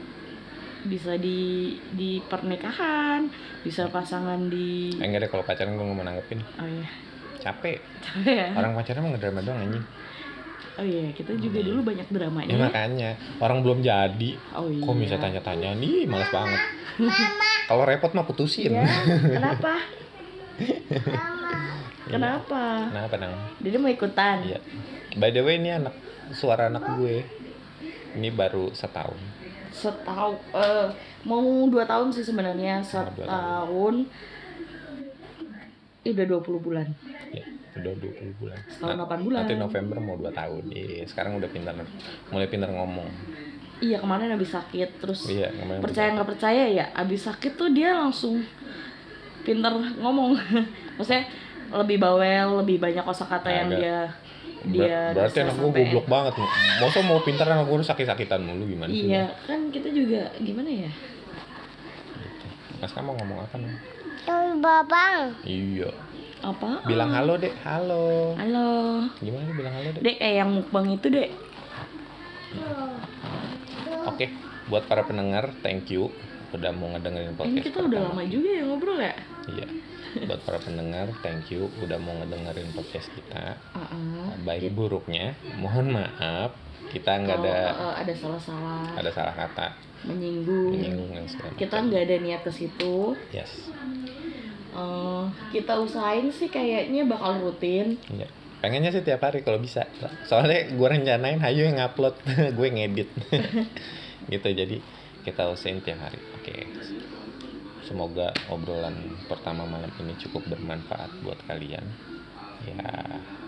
bisa 0.92 1.16
di 1.16 1.76
di 1.96 2.20
pernikahan 2.24 3.28
bisa 3.64 3.88
pasangan 3.88 4.48
di 4.52 4.96
eh, 5.00 5.04
enggak 5.04 5.24
deh 5.24 5.30
kalau 5.32 5.44
pacaran 5.44 5.76
gue 5.76 5.84
nggak 5.84 5.96
mau 5.96 6.04
nanggepin. 6.04 6.40
Oh 6.60 6.68
iya. 6.68 6.88
Capek. 7.40 7.80
Capek 8.04 8.36
ya? 8.36 8.48
Orang 8.56 8.76
pacaran 8.76 9.00
mah 9.08 9.10
ngedrama 9.16 9.40
doang 9.40 9.60
anjing 9.64 9.84
oh 10.80 10.86
iya 10.88 11.12
kita 11.12 11.36
juga 11.36 11.60
dulu 11.60 11.92
banyak 11.92 12.08
ya 12.08 12.14
dramanya 12.16 12.54
makanya. 12.56 13.10
Orang 13.36 13.60
belum 13.60 13.84
jadi. 13.84 14.30
Oh 14.56 14.66
iya. 14.72 14.80
Kok 14.80 14.96
bisa 14.96 15.16
tanya-tanya? 15.20 15.76
Nih 15.76 16.08
males 16.08 16.32
banget. 16.32 16.60
Kalau 17.68 17.84
repot 17.84 18.10
mah 18.16 18.24
putusin. 18.24 18.72
Ya 18.72 18.88
kenapa? 19.20 19.72
Kenapa? 22.08 22.62
Kenapa 22.90 23.14
nang? 23.20 23.32
Jadi 23.60 23.76
mau 23.76 23.92
ikutan? 23.92 24.42
Iya. 24.42 24.58
By 25.20 25.30
the 25.30 25.44
way 25.44 25.60
ini 25.60 25.70
anak 25.76 25.94
suara 26.32 26.72
anak 26.72 26.96
gue. 26.96 27.22
Ini 28.16 28.28
baru 28.34 28.74
setahun. 28.74 29.20
setahun 29.70 30.34
eh, 30.50 30.88
mau 31.22 31.46
dua 31.70 31.86
tahun 31.86 32.10
sih 32.10 32.26
sebenarnya. 32.26 32.82
Setahun. 32.82 34.10
Ih, 36.00 36.16
udah 36.16 36.26
20 36.26 36.64
bulan. 36.64 36.88
Ya, 37.04 37.19
udah 37.72 37.92
20 37.94 38.34
bulan. 38.36 38.58
Setahun 38.66 38.92
Nah, 38.92 39.06
8 39.06 39.20
bulan. 39.20 39.38
Nanti 39.40 39.54
November 39.56 39.96
mau 39.98 40.16
2 40.16 40.30
tahun. 40.30 40.62
Iya, 40.68 41.04
sekarang 41.04 41.32
udah 41.36 41.48
pintar 41.48 41.74
mulai 42.28 42.46
pintar 42.46 42.68
ngomong. 42.68 43.10
iya 43.80 43.96
kemarin 43.96 44.28
habis 44.28 44.52
sakit 44.52 45.00
terus 45.00 45.24
Iya, 45.24 45.48
percaya 45.80 46.12
nggak 46.12 46.28
percaya 46.28 46.68
ya 46.68 46.92
habis 46.92 47.24
sakit 47.24 47.56
tuh 47.56 47.72
dia 47.72 47.96
langsung 47.96 48.44
pinter 49.40 49.72
ngomong 49.96 50.36
maksudnya 51.00 51.24
lebih 51.72 51.96
bawel 51.96 52.60
lebih 52.60 52.76
banyak 52.76 53.00
kosakata 53.00 53.48
yang 53.48 53.72
Agak. 53.72 53.80
dia 53.80 53.98
dia 54.68 55.16
berarti 55.16 55.38
anak 55.40 55.54
gue 55.54 55.64
sampai- 55.64 55.80
goblok 55.88 56.06
banget. 56.06 56.32
Masa 56.76 57.00
mau 57.00 57.24
pintar 57.24 57.48
anak 57.48 57.64
gue 57.64 57.80
sakit-sakitan 57.80 58.44
mulu 58.44 58.68
gimana 58.68 58.92
sih? 58.92 59.08
iya 59.08 59.32
kan 59.48 59.72
kita 59.72 59.88
juga 59.88 60.28
gimana 60.36 60.68
ya 60.68 60.90
Mas 62.76 62.92
kamu 62.92 63.12
ngomong 63.12 63.38
apa 63.40 63.56
nih? 63.56 63.72
babang 64.56 65.20
Iya. 65.42 65.88
Apa 66.40 66.80
Bilang 66.84 67.10
halo, 67.10 67.36
Dek. 67.36 67.52
Halo. 67.60 68.32
halo 68.34 68.68
Gimana 69.18 69.44
sih 69.44 69.54
bilang 69.54 69.74
halo, 69.74 69.88
Dek? 69.90 70.00
dek 70.00 70.16
kayak 70.16 70.36
yang 70.36 70.50
mukbang 70.50 70.86
itu 70.90 71.06
dek 71.08 71.30
Oke, 74.02 74.26
buat 74.66 74.84
para 74.84 75.04
pendengar, 75.04 75.52
thank 75.60 75.86
you 75.88 76.08
udah 76.50 76.74
mau 76.74 76.90
ngedengerin 76.90 77.30
ini 77.30 77.38
podcast. 77.38 77.62
kita 77.62 77.78
udah 77.80 78.00
pertama 78.00 78.10
lama 78.10 78.22
kita. 78.22 78.32
juga 78.32 78.48
ya 78.50 78.62
ngobrol 78.64 78.98
ya 78.98 79.14
Iya. 79.46 79.66
Buat 80.26 80.40
para 80.42 80.58
pendengar, 80.58 81.06
thank 81.20 81.46
you 81.48 81.70
udah 81.78 81.94
mau 81.96 82.14
ngedengerin 82.16 82.74
podcast 82.74 83.06
kita. 83.12 83.54
Ah, 83.70 83.86
Baik 84.42 84.74
buruknya, 84.74 85.38
mohon 85.54 85.94
maaf 85.94 86.50
kita 86.90 87.22
nggak 87.22 87.38
ada 87.38 87.54
eh, 87.70 87.94
ada 88.02 88.12
salah-salah 88.12 88.82
ada 88.98 89.10
salah 89.14 89.30
kata 89.30 89.78
menyinggung 90.02 90.74
menyinggung 90.74 91.10
dan 91.14 91.26
segala 91.30 91.54
kita 91.54 91.76
nggak 91.78 92.02
ada 92.02 92.16
niat 92.18 92.40
ke 92.42 92.50
situ 92.50 93.14
Yes. 93.30 93.70
Eh, 94.70 95.24
kita 95.50 95.74
usahain 95.76 96.30
sih 96.30 96.46
kayaknya 96.46 97.02
bakal 97.04 97.40
rutin 97.40 97.98
Iya. 98.08 98.30
Pengennya 98.60 98.92
sih 98.92 99.00
tiap 99.00 99.18
hari 99.20 99.40
kalau 99.40 99.56
bisa. 99.56 99.88
Soalnya 100.22 100.68
gue 100.68 100.84
rencanain 100.86 101.40
Hayu 101.40 101.64
yang 101.64 101.80
ngupload, 101.80 102.12
gue 102.58 102.68
ngedit. 102.68 103.08
gitu 104.32 104.48
jadi 104.48 104.76
kita 105.22 105.48
usahain 105.48 105.80
tiap 105.80 105.98
hari. 105.98 106.20
Oke. 106.34 106.68
Semoga 107.80 108.30
obrolan 108.46 108.94
pertama 109.26 109.64
malam 109.64 109.90
ini 109.98 110.14
cukup 110.18 110.46
bermanfaat 110.46 111.10
buat 111.20 111.40
kalian. 111.44 111.82
Ya, 112.60 112.84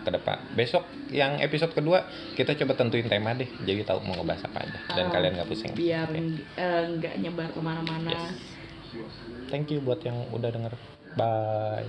ke 0.03 0.11
depan. 0.11 0.41
Besok 0.57 0.83
yang 1.13 1.37
episode 1.39 1.71
kedua 1.71 2.09
kita 2.33 2.57
coba 2.57 2.73
tentuin 2.75 3.05
tema 3.05 3.37
deh. 3.37 3.47
Jadi 3.61 3.85
tahu 3.85 4.01
mau 4.01 4.17
ngebahas 4.17 4.49
apa 4.49 4.65
aja 4.65 4.79
dan 4.91 5.07
Ah, 5.07 5.13
kalian 5.13 5.33
nggak 5.37 5.47
pusing. 5.47 5.73
biar 5.77 6.09
Oke. 6.09 6.41
eh, 6.57 6.83
nggak 6.91 7.15
nyebar 7.21 7.53
ke 7.53 7.61
mana-mana 7.61 8.09
Yes. 8.09 8.33
Thank 9.49 9.69
you 9.69 9.81
buat 9.81 10.01
yang 10.01 10.17
udah 10.33 10.49
denger. 10.49 10.73
Bye. 11.17 11.89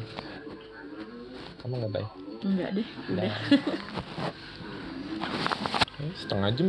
Kamu 1.64 1.74
nggak 1.80 1.94
bye? 1.96 2.10
enggak 2.44 2.70
deh 2.76 2.88
udah. 3.12 3.32
Eh, 6.04 6.12
setengah 6.20 6.52
jam 6.52 6.68